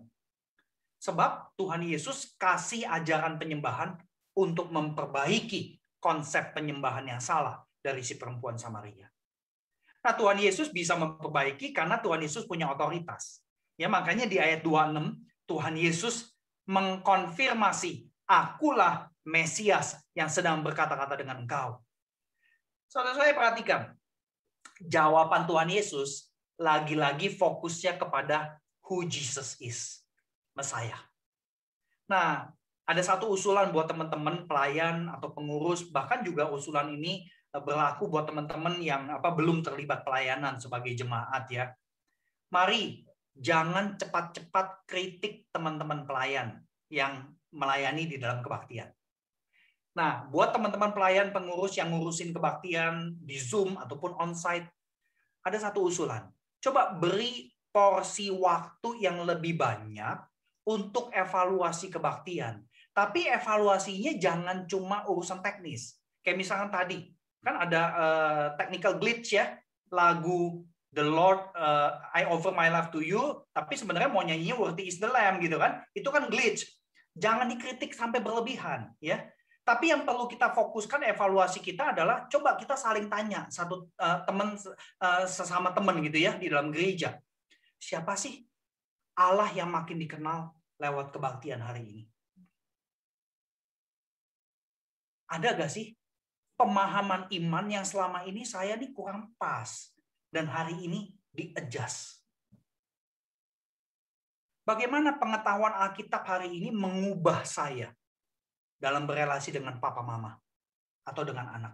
Sebab 1.04 1.54
Tuhan 1.60 1.84
Yesus 1.84 2.40
kasih 2.40 2.88
ajaran 2.88 3.36
penyembahan 3.36 4.00
untuk 4.40 4.72
memperbaiki 4.72 5.76
konsep 6.00 6.56
penyembahan 6.56 7.04
yang 7.04 7.20
salah 7.20 7.60
dari 7.84 8.06
si 8.06 8.16
perempuan 8.16 8.56
Samaria. 8.56 9.12
Nah, 10.06 10.14
Tuhan 10.16 10.40
Yesus 10.40 10.72
bisa 10.72 10.96
memperbaiki 10.96 11.76
karena 11.76 12.00
Tuhan 12.00 12.24
Yesus 12.24 12.48
punya 12.48 12.72
otoritas. 12.72 13.44
Ya, 13.76 13.92
makanya 13.92 14.24
di 14.24 14.40
ayat 14.40 14.64
26 14.64 15.20
Tuhan 15.44 15.76
Yesus 15.76 16.37
mengkonfirmasi, 16.68 18.06
"Akulah 18.28 19.10
Mesias 19.24 19.98
yang 20.14 20.28
sedang 20.28 20.62
berkata-kata 20.62 21.16
dengan 21.18 21.42
engkau." 21.42 21.80
Saudara 22.88 23.16
saya 23.16 23.34
perhatikan, 23.36 23.96
jawaban 24.84 25.48
Tuhan 25.48 25.72
Yesus 25.72 26.32
lagi-lagi 26.60 27.32
fokusnya 27.32 28.00
kepada 28.00 28.60
who 28.88 29.04
Jesus 29.08 29.60
is, 29.60 30.04
Messiah. 30.56 31.00
Nah, 32.08 32.52
ada 32.88 33.04
satu 33.04 33.28
usulan 33.28 33.72
buat 33.76 33.88
teman-teman 33.92 34.48
pelayan 34.48 35.12
atau 35.12 35.36
pengurus, 35.36 35.88
bahkan 35.92 36.24
juga 36.24 36.48
usulan 36.48 36.88
ini 36.96 37.28
Eh, 37.58 37.64
berlaku 37.64 38.12
buat 38.12 38.28
teman-teman 38.28 38.76
yang 38.84 39.08
apa 39.08 39.32
belum 39.32 39.64
terlibat 39.64 40.04
pelayanan 40.04 40.60
sebagai 40.60 40.92
jemaat 40.94 41.48
ya. 41.48 41.72
Mari 42.52 43.07
jangan 43.38 43.98
cepat-cepat 43.98 44.90
kritik 44.90 45.50
teman-teman 45.54 46.04
pelayan 46.04 46.62
yang 46.90 47.34
melayani 47.54 48.10
di 48.10 48.18
dalam 48.18 48.42
kebaktian. 48.42 48.90
Nah, 49.98 50.30
buat 50.30 50.54
teman-teman 50.54 50.94
pelayan 50.94 51.34
pengurus 51.34 51.74
yang 51.78 51.90
ngurusin 51.90 52.30
kebaktian 52.30 53.18
di 53.18 53.42
Zoom 53.42 53.82
ataupun 53.82 54.14
onsite, 54.14 54.70
ada 55.42 55.58
satu 55.58 55.90
usulan. 55.90 56.30
Coba 56.62 56.94
beri 56.94 57.50
porsi 57.74 58.30
waktu 58.30 59.02
yang 59.02 59.26
lebih 59.26 59.58
banyak 59.58 60.18
untuk 60.70 61.10
evaluasi 61.10 61.90
kebaktian. 61.90 62.62
Tapi 62.94 63.26
evaluasinya 63.30 64.14
jangan 64.18 64.70
cuma 64.70 65.06
urusan 65.10 65.42
teknis. 65.42 65.98
Kayak 66.22 66.46
misalkan 66.46 66.70
tadi, 66.70 66.98
kan 67.42 67.56
ada 67.58 67.82
uh, 67.94 68.46
technical 68.58 68.98
glitch 69.02 69.38
ya 69.38 69.56
lagu 69.90 70.62
The 70.96 71.04
Lord 71.04 71.52
uh, 71.52 72.00
I 72.16 72.24
offer 72.26 72.56
my 72.56 72.72
love 72.72 72.96
to 72.96 73.04
you 73.04 73.44
tapi 73.52 73.76
sebenarnya 73.76 74.08
mau 74.08 74.24
nyanyinya 74.24 74.56
Worthy 74.56 74.88
is 74.88 74.98
the 75.04 75.12
Lamb 75.12 75.44
gitu 75.44 75.60
kan? 75.60 75.84
Itu 75.92 76.10
kan 76.10 76.32
glitch. 76.32 76.64
Jangan 77.18 77.50
dikritik 77.52 77.92
sampai 77.92 78.24
berlebihan 78.24 78.96
ya. 79.04 79.28
Tapi 79.68 79.92
yang 79.92 80.08
perlu 80.08 80.32
kita 80.32 80.56
fokuskan 80.56 81.12
evaluasi 81.12 81.60
kita 81.60 81.92
adalah 81.92 82.24
coba 82.32 82.56
kita 82.56 82.80
saling 82.80 83.12
tanya 83.12 83.52
satu 83.52 83.92
uh, 84.00 84.24
teman 84.24 84.56
uh, 84.56 85.28
sesama 85.28 85.76
teman 85.76 86.00
gitu 86.08 86.24
ya 86.24 86.40
di 86.40 86.48
dalam 86.48 86.72
gereja. 86.72 87.20
Siapa 87.76 88.16
sih 88.16 88.48
Allah 89.20 89.52
yang 89.52 89.68
makin 89.68 90.00
dikenal 90.00 90.56
lewat 90.80 91.12
kebaktian 91.12 91.60
hari 91.60 91.84
ini? 91.84 92.04
Ada 95.28 95.52
gak 95.60 95.68
sih 95.68 95.92
pemahaman 96.56 97.28
iman 97.28 97.66
yang 97.68 97.84
selama 97.84 98.24
ini 98.24 98.48
saya 98.48 98.80
nih 98.80 98.96
kurang 98.96 99.36
pas 99.36 99.92
dan 100.32 100.48
hari 100.48 100.76
ini 100.84 101.12
di-adjust. 101.32 102.24
Bagaimana 104.68 105.16
pengetahuan 105.16 105.72
Alkitab 105.72 106.28
hari 106.28 106.52
ini 106.52 106.76
mengubah 106.76 107.48
saya 107.48 107.88
dalam 108.76 109.08
berelasi 109.08 109.56
dengan 109.56 109.80
papa 109.80 110.04
mama 110.04 110.36
atau 111.08 111.24
dengan 111.24 111.48
anak? 111.56 111.74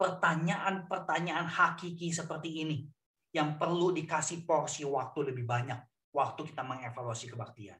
Pertanyaan-pertanyaan 0.00 1.46
hakiki 1.46 2.08
seperti 2.10 2.64
ini 2.64 2.88
yang 3.36 3.60
perlu 3.60 3.92
dikasih 3.92 4.48
porsi 4.48 4.88
waktu 4.88 5.32
lebih 5.32 5.44
banyak 5.44 5.78
waktu 6.16 6.48
kita 6.48 6.64
mengevaluasi 6.64 7.28
kebaktian. 7.28 7.76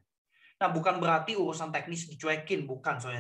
Nah, 0.61 0.69
bukan 0.71 1.01
berarti 1.01 1.35
urusan 1.35 1.73
teknis 1.73 2.07
dicuekin, 2.07 2.69
bukan 2.69 3.01
soal 3.01 3.17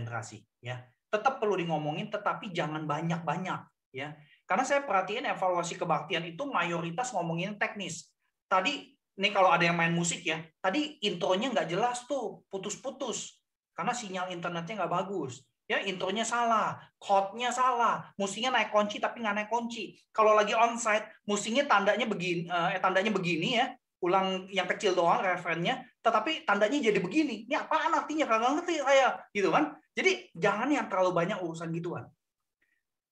ya 0.62 0.76
tetap 1.12 1.36
perlu 1.36 1.60
di 1.60 1.68
ngomongin 1.68 2.08
tetapi 2.08 2.48
jangan 2.56 2.88
banyak-banyak 2.88 3.60
ya. 3.92 4.16
Karena 4.44 4.64
saya 4.66 4.84
perhatiin 4.84 5.26
evaluasi 5.32 5.78
kebaktian 5.78 6.26
itu 6.28 6.44
mayoritas 6.44 7.14
ngomongin 7.14 7.56
teknis. 7.56 8.10
Tadi, 8.50 8.92
ini 8.92 9.28
kalau 9.32 9.52
ada 9.52 9.64
yang 9.64 9.76
main 9.76 9.92
musik 9.92 10.24
ya, 10.24 10.40
tadi 10.60 11.00
intronya 11.04 11.52
nggak 11.52 11.68
jelas 11.68 12.04
tuh, 12.04 12.44
putus-putus. 12.48 13.40
Karena 13.72 13.96
sinyal 13.96 14.32
internetnya 14.32 14.84
nggak 14.84 14.92
bagus. 14.92 15.40
Ya, 15.70 15.80
intronya 15.80 16.26
salah, 16.26 16.76
chordnya 17.00 17.48
salah, 17.48 18.12
musiknya 18.20 18.52
naik 18.52 18.74
kunci 18.74 19.00
tapi 19.00 19.24
nggak 19.24 19.36
naik 19.40 19.48
kunci. 19.48 19.96
Kalau 20.12 20.36
lagi 20.36 20.52
onsite, 20.52 21.24
musiknya 21.24 21.64
tandanya 21.64 22.04
begini, 22.04 22.50
eh, 22.50 22.76
tandanya 22.82 23.08
begini 23.08 23.56
ya, 23.56 23.72
ulang 24.02 24.50
yang 24.50 24.66
kecil 24.66 24.92
doang 24.92 25.22
referennya, 25.22 25.86
tetapi 26.02 26.42
tandanya 26.44 26.76
jadi 26.82 26.98
begini. 26.98 27.46
Ini 27.46 27.54
apaan 27.56 27.94
artinya? 27.94 28.26
Kagak 28.26 28.50
ngerti 28.58 28.74
saya, 28.82 29.16
gitu 29.30 29.48
kan? 29.54 29.72
Jadi 29.94 30.34
jangan 30.34 30.68
yang 30.68 30.90
terlalu 30.90 31.14
banyak 31.14 31.38
urusan 31.40 31.70
gituan. 31.70 32.04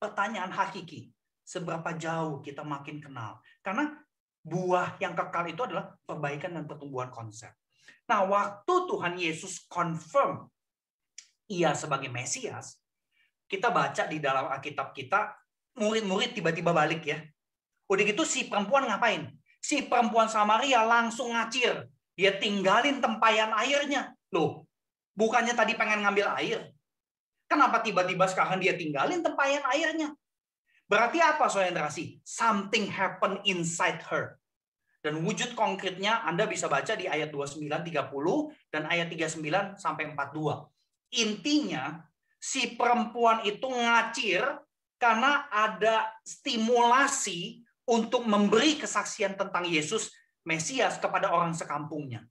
Pertanyaan 0.02 0.50
hakiki, 0.50 1.08
seberapa 1.50 1.90
jauh 1.98 2.38
kita 2.38 2.62
makin 2.62 3.02
kenal? 3.02 3.42
Karena 3.58 3.90
buah 4.46 4.94
yang 5.02 5.18
kekal 5.18 5.50
itu 5.50 5.66
adalah 5.66 5.98
perbaikan 6.06 6.54
dan 6.54 6.70
pertumbuhan 6.70 7.10
konsep. 7.10 7.50
Nah, 8.06 8.22
waktu 8.22 8.74
Tuhan 8.86 9.18
Yesus 9.18 9.66
confirm 9.66 10.46
ia 11.50 11.74
sebagai 11.74 12.06
Mesias, 12.06 12.78
kita 13.50 13.74
baca 13.74 14.06
di 14.06 14.22
dalam 14.22 14.46
Alkitab 14.46 14.94
kita, 14.94 15.34
murid-murid 15.74 16.38
tiba-tiba 16.38 16.70
balik 16.70 17.02
ya. 17.02 17.18
Udah 17.90 18.06
gitu 18.06 18.22
si 18.22 18.46
perempuan 18.46 18.86
ngapain? 18.86 19.34
Si 19.58 19.82
perempuan 19.90 20.30
Samaria 20.30 20.86
langsung 20.86 21.34
ngacir. 21.34 21.90
Dia 22.14 22.38
tinggalin 22.38 23.02
tempayan 23.02 23.50
airnya. 23.58 24.14
Loh, 24.30 24.70
bukannya 25.18 25.58
tadi 25.58 25.74
pengen 25.74 26.06
ngambil 26.06 26.30
air? 26.38 26.70
Kenapa 27.50 27.82
tiba-tiba 27.82 28.30
sekarang 28.30 28.62
dia 28.62 28.78
tinggalin 28.78 29.26
tempayan 29.26 29.66
airnya? 29.74 30.14
Berarti 30.90 31.22
apa 31.22 31.46
saudara 31.46 31.86
Something 32.26 32.90
happened 32.90 33.46
inside 33.46 34.02
her. 34.10 34.34
Dan 35.00 35.22
wujud 35.22 35.54
konkretnya 35.54 36.26
Anda 36.26 36.50
bisa 36.50 36.66
baca 36.66 36.98
di 36.98 37.06
ayat 37.06 37.30
29, 37.30 37.62
30, 37.62 38.10
dan 38.74 38.84
ayat 38.90 39.06
39 39.08 39.78
sampai 39.78 40.12
42. 40.12 40.66
Intinya, 41.24 42.04
si 42.36 42.74
perempuan 42.74 43.46
itu 43.46 43.64
ngacir 43.64 44.44
karena 45.00 45.48
ada 45.48 46.10
stimulasi 46.26 47.64
untuk 47.88 48.28
memberi 48.28 48.76
kesaksian 48.76 49.38
tentang 49.38 49.64
Yesus 49.64 50.12
Mesias 50.44 51.00
kepada 51.00 51.32
orang 51.32 51.56
sekampungnya. 51.56 52.26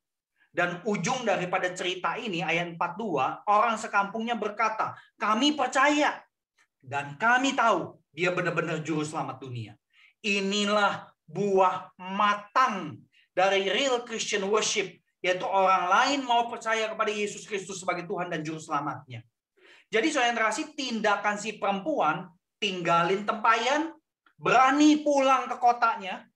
Dan 0.49 0.84
ujung 0.86 1.26
daripada 1.26 1.72
cerita 1.74 2.20
ini 2.20 2.45
ayat 2.45 2.76
42, 2.78 3.49
orang 3.49 3.78
sekampungnya 3.82 4.38
berkata, 4.38 4.93
"Kami 5.18 5.57
percaya 5.57 6.22
dan 6.80 7.18
kami 7.20 7.53
tahu 7.53 7.99
dia 8.14 8.34
benar-benar 8.34 8.82
juru 8.82 9.05
selamat 9.05 9.41
dunia." 9.41 9.74
Inilah 10.20 11.07
buah 11.30 11.93
matang 11.95 12.97
dari 13.32 13.70
real 13.70 14.01
Christian 14.03 14.49
worship, 14.49 14.89
yaitu 15.22 15.45
orang 15.45 15.88
lain 15.88 16.20
mau 16.26 16.49
percaya 16.49 16.89
kepada 16.91 17.14
Yesus 17.14 17.45
Kristus 17.45 17.80
sebagai 17.80 18.10
Tuhan 18.10 18.28
dan 18.34 18.41
juru 18.41 18.57
selamatnya. 18.57 19.22
Jadi 19.89 20.07
saudara 20.14 20.53
tindakan 20.53 21.36
si 21.38 21.57
perempuan 21.57 22.30
tinggalin 22.62 23.26
tempayan, 23.26 23.93
berani 24.38 25.01
pulang 25.01 25.49
ke 25.49 25.55
kotanya, 25.57 26.28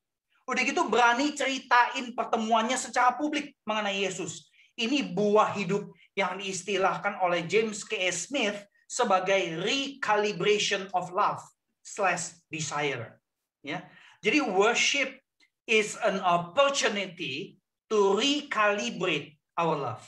udah 0.50 0.62
gitu 0.64 0.88
berani 0.90 1.36
ceritain 1.38 2.12
pertemuannya 2.16 2.80
secara 2.80 3.14
publik 3.14 3.54
mengenai 3.68 4.04
Yesus. 4.04 4.50
Ini 4.74 5.14
buah 5.14 5.54
hidup 5.54 5.94
yang 6.18 6.42
diistilahkan 6.42 7.22
oleh 7.22 7.46
James 7.46 7.86
K. 7.86 8.10
Smith 8.10 8.58
sebagai 8.90 9.62
recalibration 9.62 10.90
of 10.98 11.14
love 11.14 11.42
slash 11.84 12.40
desire. 12.48 13.20
Ya, 13.64 13.84
jadi 14.24 14.40
worship 14.44 15.20
is 15.68 16.00
an 16.04 16.20
opportunity 16.24 17.60
to 17.92 18.16
recalibrate 18.16 19.36
our 19.60 19.76
love. 19.76 20.04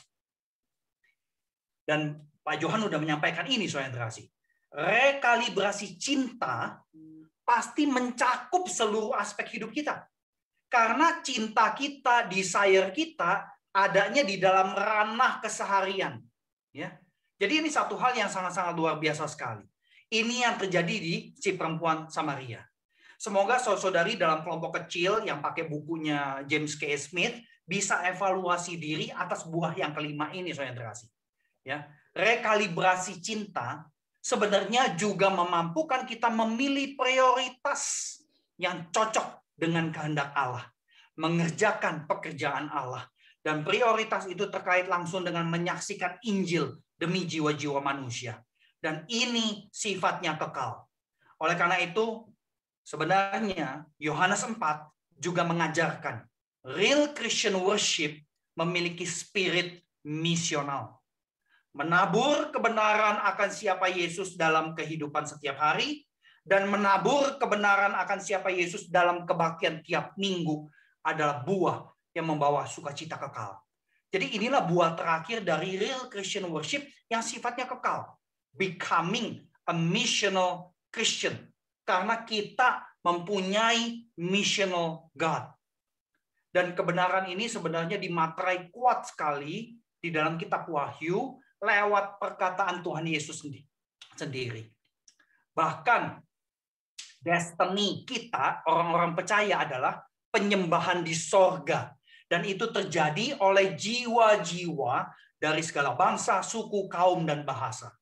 Dan 1.86 2.26
Pak 2.42 2.58
Johan 2.58 2.82
sudah 2.82 2.98
menyampaikan 2.98 3.46
ini 3.46 3.70
soal 3.70 3.94
Rekalibrasi 4.76 5.96
cinta 5.96 6.84
pasti 7.46 7.86
mencakup 7.86 8.66
seluruh 8.66 9.14
aspek 9.16 9.56
hidup 9.56 9.72
kita. 9.72 10.04
Karena 10.66 11.22
cinta 11.22 11.72
kita, 11.72 12.26
desire 12.26 12.90
kita 12.92 13.48
adanya 13.72 14.26
di 14.26 14.42
dalam 14.42 14.74
ranah 14.74 15.40
keseharian. 15.40 16.20
Ya. 16.74 16.98
Jadi 17.40 17.64
ini 17.64 17.70
satu 17.70 17.96
hal 17.96 18.18
yang 18.18 18.28
sangat-sangat 18.28 18.74
luar 18.76 19.00
biasa 19.00 19.30
sekali. 19.30 19.64
Ini 20.12 20.46
yang 20.46 20.56
terjadi 20.62 20.96
di 21.02 21.16
si 21.34 21.58
perempuan 21.58 22.08
Samaria. 22.08 22.62
Semoga 23.16 23.58
saudari 23.58 24.20
dalam 24.20 24.46
kelompok 24.46 24.84
kecil 24.84 25.24
yang 25.26 25.42
pakai 25.42 25.66
bukunya 25.66 26.46
James 26.46 26.78
K. 26.78 26.94
Smith 26.94 27.34
bisa 27.66 28.06
evaluasi 28.06 28.78
diri 28.78 29.10
atas 29.10 29.50
buah 29.50 29.74
yang 29.74 29.98
kelima 29.98 30.30
ini, 30.30 30.54
saudara 30.54 30.78
terkasih. 30.78 31.10
Ya, 31.66 31.90
rekalibrasi 32.14 33.18
cinta 33.26 33.90
sebenarnya 34.22 34.94
juga 34.94 35.34
memampukan 35.34 36.06
kita 36.06 36.30
memilih 36.30 36.94
prioritas 36.94 38.14
yang 38.62 38.94
cocok 38.94 39.58
dengan 39.58 39.90
kehendak 39.90 40.30
Allah, 40.38 40.70
mengerjakan 41.18 42.06
pekerjaan 42.06 42.70
Allah. 42.70 43.10
Dan 43.42 43.66
prioritas 43.66 44.30
itu 44.30 44.50
terkait 44.50 44.86
langsung 44.86 45.26
dengan 45.26 45.46
menyaksikan 45.50 46.22
Injil 46.26 46.78
demi 46.98 47.26
jiwa-jiwa 47.26 47.82
manusia. 47.82 48.42
Dan 48.86 49.02
ini 49.10 49.66
sifatnya 49.74 50.38
kekal. 50.38 50.86
Oleh 51.42 51.58
karena 51.58 51.82
itu, 51.82 52.30
sebenarnya 52.86 53.90
Yohanes 53.98 54.46
4 54.46 54.62
juga 55.18 55.42
mengajarkan 55.42 56.22
real 56.78 57.18
Christian 57.18 57.58
worship 57.58 58.14
memiliki 58.54 59.10
spirit 59.10 59.82
misional 60.06 61.02
menabur 61.76 62.56
kebenaran 62.56 63.20
akan 63.36 63.52
siapa 63.52 63.92
Yesus 63.92 64.40
dalam 64.40 64.72
kehidupan 64.72 65.28
setiap 65.28 65.60
hari, 65.60 66.08
dan 66.48 66.72
menabur 66.72 67.36
kebenaran 67.36 67.92
akan 68.00 68.20
siapa 68.24 68.48
Yesus 68.48 68.88
dalam 68.88 69.28
kebaktian 69.28 69.84
tiap 69.84 70.16
minggu 70.16 70.72
adalah 71.04 71.44
buah 71.44 71.92
yang 72.16 72.32
membawa 72.32 72.64
sukacita 72.64 73.20
kekal. 73.20 73.60
Jadi 74.08 74.40
inilah 74.40 74.64
buah 74.64 74.96
terakhir 74.96 75.44
dari 75.44 75.76
real 75.76 76.08
Christian 76.08 76.48
worship 76.48 76.88
yang 77.12 77.20
sifatnya 77.20 77.68
kekal. 77.68 78.16
Becoming 78.56 79.44
a 79.68 79.74
missional 79.76 80.76
Christian. 80.90 81.36
Karena 81.86 82.24
kita 82.26 82.82
mempunyai 83.06 84.10
missional 84.18 85.14
God. 85.14 85.54
Dan 86.50 86.72
kebenaran 86.72 87.28
ini 87.28 87.52
sebenarnya 87.52 88.00
dimaterai 88.00 88.72
kuat 88.72 89.12
sekali 89.12 89.76
di 90.00 90.10
dalam 90.10 90.40
kitab 90.40 90.66
Wahyu 90.72 91.36
lewat 91.60 92.18
perkataan 92.18 92.80
Tuhan 92.80 93.06
Yesus 93.06 93.44
sendiri. 94.16 94.64
Bahkan 95.52 96.24
destiny 97.20 98.08
kita, 98.08 98.64
orang-orang 98.72 99.18
percaya 99.18 99.68
adalah 99.68 100.00
penyembahan 100.32 101.04
di 101.04 101.12
sorga. 101.12 101.92
Dan 102.26 102.42
itu 102.48 102.72
terjadi 102.74 103.38
oleh 103.38 103.78
jiwa-jiwa 103.78 105.12
dari 105.38 105.62
segala 105.62 105.94
bangsa, 105.94 106.42
suku, 106.42 106.90
kaum, 106.90 107.22
dan 107.28 107.46
bahasa. 107.46 107.94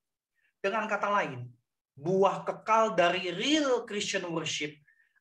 Dengan 0.63 0.87
kata 0.87 1.11
lain, 1.11 1.43
buah 1.91 2.47
kekal 2.47 2.95
dari 2.95 3.35
real 3.35 3.83
Christian 3.83 4.31
worship 4.31 4.71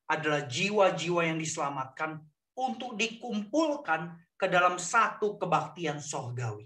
adalah 0.07 0.47
jiwa-jiwa 0.47 1.27
yang 1.27 1.35
diselamatkan 1.35 2.23
untuk 2.55 2.95
dikumpulkan 2.95 4.15
ke 4.39 4.47
dalam 4.47 4.79
satu 4.79 5.35
kebaktian 5.35 5.99
sorgawi. 5.99 6.63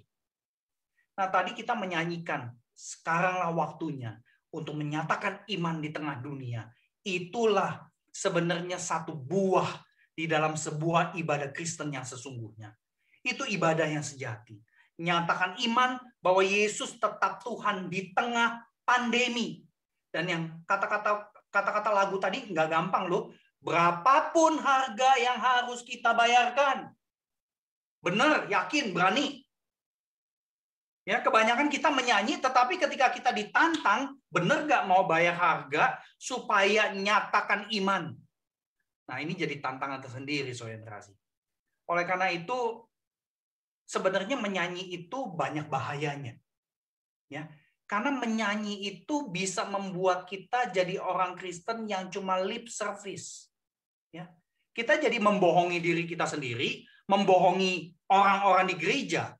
Nah, 1.17 1.25
tadi 1.33 1.57
kita 1.57 1.73
menyanyikan, 1.73 2.53
sekaranglah 2.77 3.49
waktunya 3.57 4.21
untuk 4.53 4.77
menyatakan 4.77 5.41
iman 5.57 5.81
di 5.81 5.89
tengah 5.89 6.21
dunia. 6.21 6.69
Itulah 7.01 7.89
sebenarnya 8.13 8.77
satu 8.77 9.17
buah 9.17 9.81
di 10.13 10.29
dalam 10.29 10.53
sebuah 10.53 11.17
ibadah 11.17 11.49
Kristen 11.49 11.89
yang 11.89 12.05
sesungguhnya. 12.05 12.77
Itu 13.25 13.41
ibadah 13.41 13.89
yang 13.89 14.05
sejati. 14.05 14.61
Nyatakan 15.01 15.57
iman 15.65 15.97
bahwa 16.21 16.45
Yesus 16.45 16.97
tetap 16.97 17.41
Tuhan 17.41 17.89
di 17.89 18.13
tengah 18.13 18.66
pandemi. 18.87 19.59
Dan 20.07 20.31
yang 20.31 20.43
kata-kata 20.63 21.27
kata-kata 21.51 21.91
lagu 21.91 22.15
tadi 22.15 22.47
nggak 22.47 22.71
gampang 22.71 23.11
loh. 23.11 23.35
Berapapun 23.59 24.55
harga 24.63 25.19
yang 25.19 25.35
harus 25.35 25.83
kita 25.83 26.15
bayarkan. 26.15 26.95
Benar, 27.99 28.47
yakin, 28.47 28.95
berani. 28.95 29.43
Ya, 31.07 31.23
kebanyakan 31.23 31.71
kita 31.71 31.87
menyanyi, 31.87 32.39
tetapi 32.39 32.75
ketika 32.79 33.11
kita 33.11 33.31
ditantang, 33.31 34.19
benar 34.27 34.67
nggak 34.67 34.85
mau 34.91 35.07
bayar 35.07 35.35
harga 35.35 35.99
supaya 36.19 36.91
nyatakan 36.91 37.71
iman. 37.79 38.11
Nah, 39.07 39.17
ini 39.23 39.31
jadi 39.31 39.63
tantangan 39.63 40.03
tersendiri, 40.03 40.51
saudara 40.51 40.99
Oleh 41.87 42.03
karena 42.03 42.27
itu, 42.27 42.83
sebenarnya 43.87 44.35
menyanyi 44.35 44.99
itu 44.99 45.31
banyak 45.31 45.71
bahayanya. 45.71 46.35
Ya, 47.31 47.47
Karena 47.87 48.11
menyanyi 48.11 48.83
itu 48.83 49.31
bisa 49.31 49.63
membuat 49.63 50.27
kita 50.27 50.67
jadi 50.75 50.99
orang 50.99 51.39
Kristen 51.39 51.87
yang 51.87 52.11
cuma 52.11 52.35
lip 52.43 52.67
service. 52.67 53.47
Ya. 54.11 54.27
Kita 54.75 54.99
jadi 54.99 55.15
membohongi 55.17 55.79
diri 55.79 56.03
kita 56.03 56.27
sendiri, 56.27 56.83
membohongi 57.07 57.95
orang-orang 58.11 58.67
di 58.67 58.75
gereja. 58.75 59.33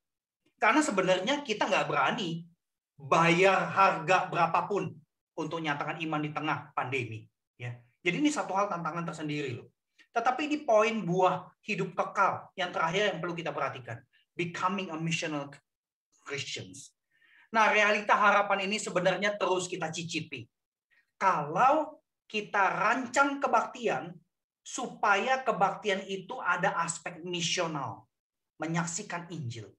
Karena 0.58 0.80
sebenarnya 0.80 1.44
kita 1.44 1.68
nggak 1.68 1.92
berani 1.92 2.48
bayar 2.96 3.68
harga 3.70 4.32
berapapun 4.32 4.96
untuk 5.38 5.62
nyatakan 5.62 6.02
iman 6.02 6.22
di 6.24 6.32
tengah 6.34 6.72
pandemi. 6.74 7.28
Ya. 7.60 7.78
Jadi 8.02 8.24
ini 8.24 8.32
satu 8.34 8.56
hal 8.56 8.72
tantangan 8.72 9.06
tersendiri 9.12 9.60
loh. 9.60 9.70
Tetapi 10.16 10.50
ini 10.50 10.58
poin 10.66 11.06
buah 11.06 11.46
hidup 11.62 11.94
kekal 11.94 12.50
yang 12.58 12.74
terakhir 12.74 13.14
yang 13.14 13.20
perlu 13.22 13.38
kita 13.38 13.54
perhatikan. 13.54 14.02
Becoming 14.34 14.90
a 14.90 14.98
missional 14.98 15.54
Christians. 16.26 16.97
Nah, 17.48 17.72
realita 17.72 18.12
harapan 18.12 18.68
ini 18.68 18.76
sebenarnya 18.76 19.40
terus 19.40 19.72
kita 19.72 19.88
cicipi. 19.88 20.44
Kalau 21.16 22.04
kita 22.28 22.60
rancang 22.76 23.40
kebaktian, 23.40 24.12
supaya 24.68 25.48
kebaktian 25.48 26.04
itu 26.12 26.36
ada 26.44 26.76
aspek 26.84 27.24
misional, 27.24 28.04
menyaksikan 28.60 29.32
Injil. 29.32 29.72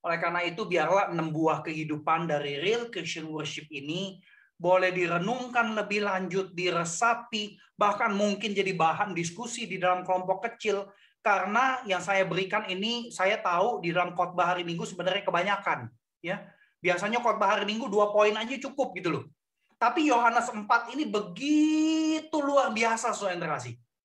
Oleh 0.00 0.16
karena 0.16 0.40
itu, 0.48 0.64
biarlah 0.64 1.12
enam 1.12 1.28
buah 1.28 1.60
kehidupan 1.60 2.24
dari 2.24 2.56
real 2.56 2.88
Christian 2.88 3.28
worship 3.28 3.68
ini 3.68 4.16
boleh 4.56 4.96
direnungkan 4.96 5.76
lebih 5.76 6.08
lanjut, 6.08 6.56
diresapi, 6.56 7.60
bahkan 7.76 8.16
mungkin 8.16 8.56
jadi 8.56 8.72
bahan 8.72 9.12
diskusi 9.12 9.68
di 9.68 9.76
dalam 9.76 10.08
kelompok 10.08 10.48
kecil. 10.48 10.88
Karena 11.20 11.84
yang 11.84 12.00
saya 12.00 12.24
berikan 12.24 12.64
ini, 12.64 13.12
saya 13.12 13.36
tahu 13.44 13.84
di 13.84 13.92
dalam 13.92 14.16
khotbah 14.16 14.56
hari 14.56 14.64
Minggu 14.64 14.88
sebenarnya 14.88 15.20
kebanyakan 15.20 15.99
ya. 16.24 16.44
Biasanya 16.80 17.20
khotbah 17.20 17.56
hari 17.56 17.68
Minggu 17.68 17.92
dua 17.92 18.08
poin 18.08 18.32
aja 18.32 18.56
cukup 18.56 18.96
gitu 18.96 19.08
loh. 19.12 19.24
Tapi 19.80 20.08
Yohanes 20.12 20.48
4 20.52 20.64
ini 20.92 21.08
begitu 21.08 22.36
luar 22.40 22.68
biasa 22.72 23.16
saudara 23.16 23.56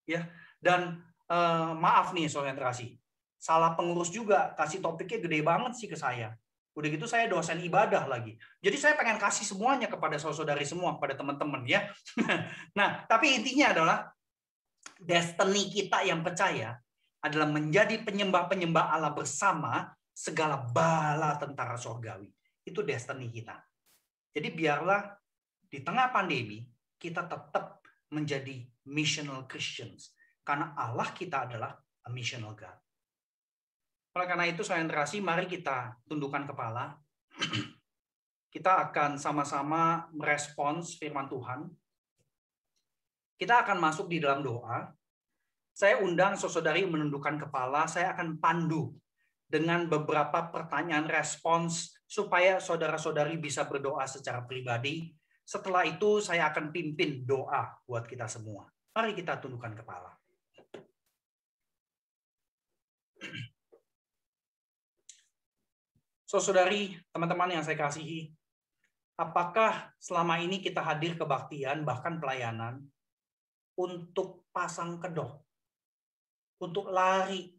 ya. 0.08 0.24
Dan 0.60 1.04
eh, 1.28 1.72
maaf 1.76 2.16
nih 2.16 2.32
saudara 2.32 2.72
salah 3.46 3.78
pengurus 3.78 4.10
juga 4.10 4.56
kasih 4.58 4.82
topiknya 4.82 5.22
gede 5.28 5.40
banget 5.44 5.72
sih 5.78 5.88
ke 5.92 6.00
saya. 6.00 6.34
Udah 6.76 6.92
gitu 6.92 7.08
saya 7.08 7.32
dosen 7.32 7.60
ibadah 7.64 8.04
lagi. 8.08 8.36
Jadi 8.60 8.76
saya 8.76 8.94
pengen 9.00 9.16
kasih 9.16 9.48
semuanya 9.48 9.88
kepada 9.88 10.20
saudari 10.20 10.68
semua 10.68 11.00
kepada 11.00 11.16
teman-teman 11.16 11.64
ya. 11.64 11.88
Nah 12.80 13.08
tapi 13.08 13.36
intinya 13.36 13.72
adalah 13.72 13.98
destiny 15.00 15.72
kita 15.72 16.04
yang 16.04 16.24
percaya 16.24 16.76
adalah 17.24 17.50
menjadi 17.50 18.00
penyembah-penyembah 18.06 18.92
Allah 18.92 19.12
bersama 19.16 19.92
segala 20.16 20.64
bala 20.72 21.36
tentara 21.36 21.76
surgawi. 21.76 22.32
Itu 22.64 22.82
destiny 22.88 23.28
kita. 23.28 23.60
Jadi 24.32 24.48
biarlah 24.56 25.12
di 25.68 25.84
tengah 25.84 26.08
pandemi 26.16 26.64
kita 26.96 27.28
tetap 27.28 27.84
menjadi 28.16 28.64
missional 28.88 29.44
Christians. 29.44 30.16
Karena 30.40 30.72
Allah 30.80 31.12
kita 31.12 31.52
adalah 31.52 31.76
a 31.76 32.10
missional 32.10 32.56
God. 32.56 32.80
Oleh 34.16 34.28
karena 34.32 34.48
itu, 34.48 34.64
saya 34.64 34.80
terasi, 34.88 35.20
mari 35.20 35.44
kita 35.44 36.00
tundukkan 36.08 36.48
kepala. 36.48 36.96
kita 38.56 38.88
akan 38.88 39.20
sama-sama 39.20 40.08
merespons 40.16 40.96
firman 40.96 41.28
Tuhan. 41.28 41.68
Kita 43.36 43.68
akan 43.68 43.78
masuk 43.84 44.08
di 44.08 44.24
dalam 44.24 44.40
doa. 44.40 44.88
Saya 45.76 46.00
undang 46.00 46.40
saudari 46.40 46.88
menundukkan 46.88 47.36
kepala, 47.36 47.84
saya 47.84 48.16
akan 48.16 48.40
pandu 48.40 48.96
dengan 49.46 49.86
beberapa 49.86 50.50
pertanyaan 50.50 51.06
respons 51.06 51.96
supaya 52.06 52.58
saudara-saudari 52.62 53.38
bisa 53.38 53.66
berdoa 53.66 54.06
secara 54.10 54.46
pribadi. 54.46 55.14
Setelah 55.46 55.86
itu 55.86 56.22
saya 56.22 56.50
akan 56.50 56.74
pimpin 56.74 57.22
doa 57.26 57.78
buat 57.86 58.10
kita 58.10 58.26
semua. 58.26 58.66
Mari 58.98 59.14
kita 59.14 59.38
tundukkan 59.38 59.78
kepala. 59.78 60.12
So, 66.26 66.42
saudari, 66.42 66.98
teman-teman 67.16 67.54
yang 67.54 67.64
saya 67.64 67.80
kasihi, 67.80 68.34
apakah 69.16 69.94
selama 70.02 70.42
ini 70.44 70.60
kita 70.60 70.84
hadir 70.84 71.16
kebaktian, 71.16 71.88
bahkan 71.88 72.20
pelayanan, 72.20 72.84
untuk 73.80 74.44
pasang 74.52 75.00
kedok, 75.00 75.44
untuk 76.60 76.92
lari 76.92 77.55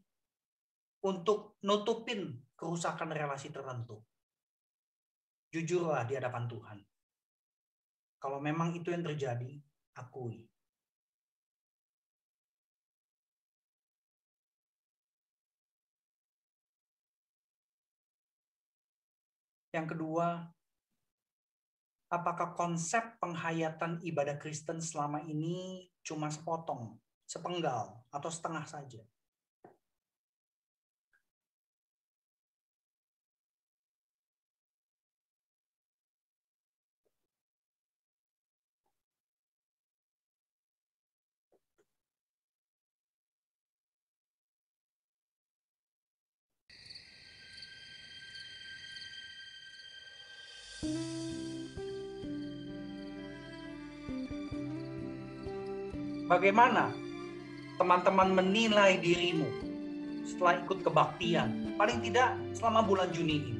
untuk 1.06 1.54
nutupin 1.62 2.34
kerusakan 2.58 3.14
relasi 3.14 3.54
tertentu. 3.54 4.02
Jujurlah 5.54 6.02
di 6.02 6.18
hadapan 6.18 6.50
Tuhan. 6.50 6.78
Kalau 8.18 8.42
memang 8.42 8.74
itu 8.74 8.90
yang 8.90 9.06
terjadi, 9.06 9.62
akui. 9.94 10.42
Yang 19.70 19.92
kedua, 19.92 20.48
apakah 22.08 22.56
konsep 22.56 23.20
penghayatan 23.20 24.00
ibadah 24.00 24.40
Kristen 24.40 24.80
selama 24.80 25.20
ini 25.28 25.86
cuma 26.00 26.32
sepotong, 26.32 26.96
sepenggal, 27.28 28.00
atau 28.08 28.30
setengah 28.32 28.64
saja? 28.64 29.04
Bagaimana 56.26 56.90
teman-teman 57.78 58.34
menilai 58.34 58.98
dirimu 58.98 59.46
setelah 60.26 60.58
ikut 60.58 60.82
kebaktian? 60.82 61.78
Paling 61.78 62.02
tidak 62.02 62.34
selama 62.50 62.82
bulan 62.82 63.14
Juni 63.14 63.38
ini. 63.38 63.54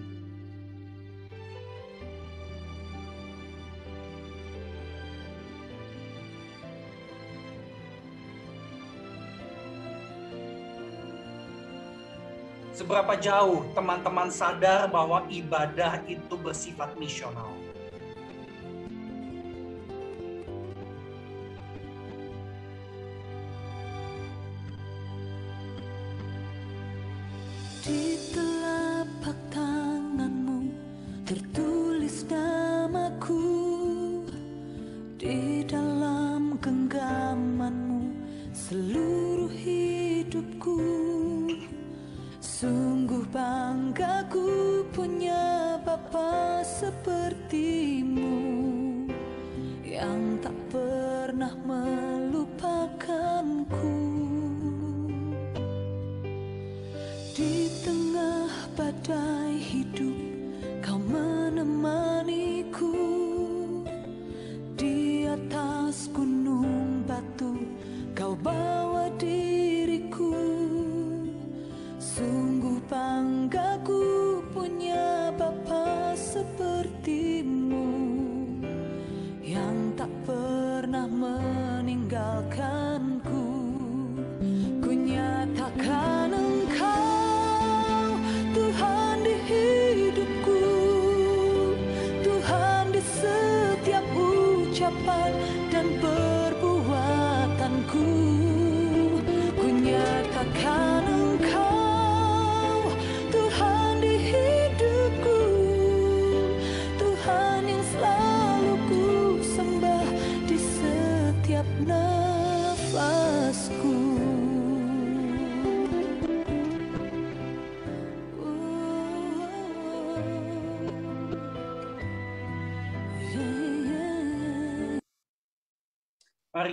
Seberapa 12.74 13.14
jauh 13.14 13.62
teman-teman 13.78 14.26
sadar 14.34 14.90
bahwa 14.90 15.22
ibadah 15.30 16.02
itu 16.10 16.34
bersifat 16.34 16.98
misional? 16.98 17.65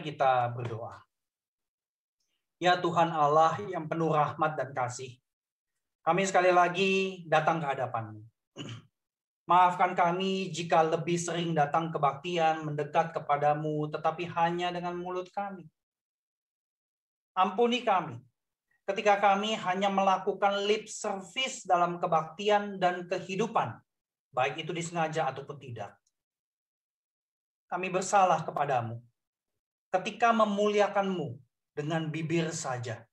Kita 0.04 0.52
berdoa. 0.52 1.00
Ya 2.60 2.76
Tuhan 2.76 3.08
Allah 3.08 3.56
yang 3.72 3.88
penuh 3.88 4.12
rahmat 4.12 4.60
dan 4.60 4.76
kasih, 4.76 5.16
kami 6.04 6.28
sekali 6.28 6.52
lagi 6.52 7.24
datang 7.32 7.64
ke 7.64 7.72
hadapan-Mu. 7.72 8.20
Maafkan 9.52 9.96
kami 9.96 10.52
jika 10.52 10.84
lebih 10.84 11.16
sering 11.16 11.56
datang 11.56 11.88
kebaktian, 11.88 12.68
mendekat 12.68 13.16
kepadamu, 13.16 13.88
tetapi 13.96 14.28
hanya 14.28 14.76
dengan 14.76 15.00
mulut 15.00 15.32
kami. 15.32 15.72
Ampuni 17.32 17.88
kami 17.88 18.20
ketika 18.84 19.24
kami 19.24 19.56
hanya 19.56 19.88
melakukan 19.88 20.68
lip 20.68 20.92
service 20.92 21.64
dalam 21.64 21.96
kebaktian 22.04 22.76
dan 22.76 23.08
kehidupan, 23.08 23.80
baik 24.36 24.68
itu 24.68 24.76
disengaja 24.76 25.32
ataupun 25.32 25.56
tidak. 25.56 25.96
Kami 27.72 27.88
bersalah 27.88 28.44
kepadamu 28.44 29.00
ketika 29.94 30.34
memuliakanmu 30.34 31.38
dengan 31.78 32.10
bibir 32.10 32.50
saja. 32.50 33.06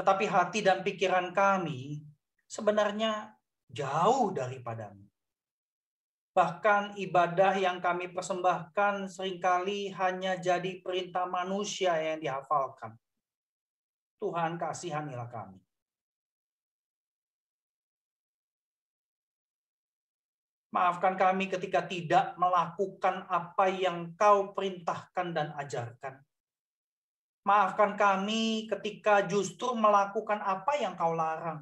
Tetapi 0.00 0.24
hati 0.24 0.64
dan 0.64 0.80
pikiran 0.80 1.36
kami 1.36 2.00
sebenarnya 2.48 3.36
jauh 3.68 4.32
daripadamu. 4.32 5.04
Bahkan 6.32 6.96
ibadah 6.96 7.52
yang 7.60 7.84
kami 7.84 8.08
persembahkan 8.08 9.04
sering 9.04 9.36
kali 9.36 9.92
hanya 9.92 10.40
jadi 10.40 10.80
perintah 10.80 11.28
manusia 11.28 11.92
yang 12.00 12.24
dihafalkan. 12.24 12.96
Tuhan 14.16 14.56
kasihanilah 14.56 15.28
kami. 15.28 15.60
Maafkan 20.72 21.20
kami 21.20 21.52
ketika 21.52 21.84
tidak 21.84 22.32
melakukan 22.40 23.28
apa 23.28 23.68
yang 23.68 24.16
kau 24.16 24.56
perintahkan 24.56 25.36
dan 25.36 25.52
ajarkan. 25.60 26.16
Maafkan 27.44 27.92
kami 27.92 28.64
ketika 28.72 29.20
justru 29.28 29.76
melakukan 29.76 30.40
apa 30.40 30.72
yang 30.80 30.96
kau 30.96 31.12
larang. 31.12 31.60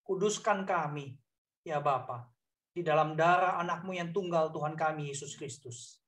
Kuduskan 0.00 0.64
kami, 0.64 1.12
ya 1.60 1.76
Bapa, 1.76 2.24
di 2.72 2.80
dalam 2.80 3.12
darah 3.12 3.60
anakmu 3.60 3.92
yang 3.92 4.16
tunggal 4.16 4.48
Tuhan 4.48 4.72
kami, 4.72 5.12
Yesus 5.12 5.36
Kristus. 5.36 6.00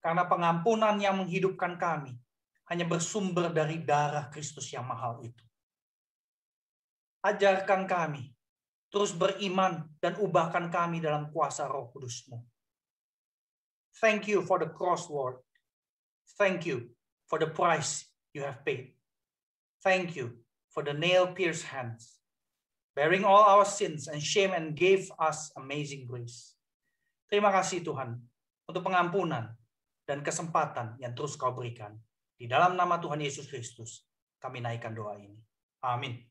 Karena 0.00 0.24
pengampunan 0.24 0.96
yang 0.96 1.20
menghidupkan 1.20 1.76
kami 1.76 2.16
hanya 2.72 2.88
bersumber 2.88 3.52
dari 3.52 3.84
darah 3.84 4.32
Kristus 4.32 4.72
yang 4.72 4.88
mahal 4.88 5.20
itu. 5.20 5.44
Ajarkan 7.20 7.84
kami, 7.84 8.32
terus 8.90 9.14
beriman 9.14 9.86
dan 10.02 10.18
ubahkan 10.18 10.66
kami 10.68 10.98
dalam 10.98 11.30
kuasa 11.30 11.70
roh 11.70 11.88
kudusmu. 11.94 12.42
Thank 14.02 14.26
you 14.26 14.42
for 14.42 14.58
the 14.58 14.70
cross, 14.70 15.06
Lord. 15.06 15.38
Thank 16.38 16.66
you 16.66 16.94
for 17.26 17.38
the 17.38 17.50
price 17.50 18.06
you 18.34 18.42
have 18.42 18.62
paid. 18.66 18.94
Thank 19.82 20.14
you 20.14 20.42
for 20.70 20.86
the 20.86 20.94
nail 20.94 21.34
pierced 21.34 21.66
hands, 21.70 22.22
bearing 22.94 23.26
all 23.26 23.42
our 23.46 23.66
sins 23.66 24.06
and 24.06 24.22
shame, 24.22 24.54
and 24.54 24.78
gave 24.78 25.10
us 25.18 25.50
amazing 25.58 26.06
grace. 26.06 26.54
Terima 27.26 27.50
kasih 27.50 27.82
Tuhan 27.82 28.18
untuk 28.66 28.86
pengampunan 28.86 29.54
dan 30.06 30.22
kesempatan 30.22 30.98
yang 31.02 31.14
terus 31.14 31.34
kau 31.34 31.54
berikan. 31.54 31.98
Di 32.34 32.46
dalam 32.46 32.78
nama 32.78 32.98
Tuhan 32.98 33.20
Yesus 33.20 33.46
Kristus, 33.50 34.06
kami 34.40 34.62
naikkan 34.64 34.94
doa 34.94 35.18
ini. 35.18 35.36
Amin. 35.84 36.29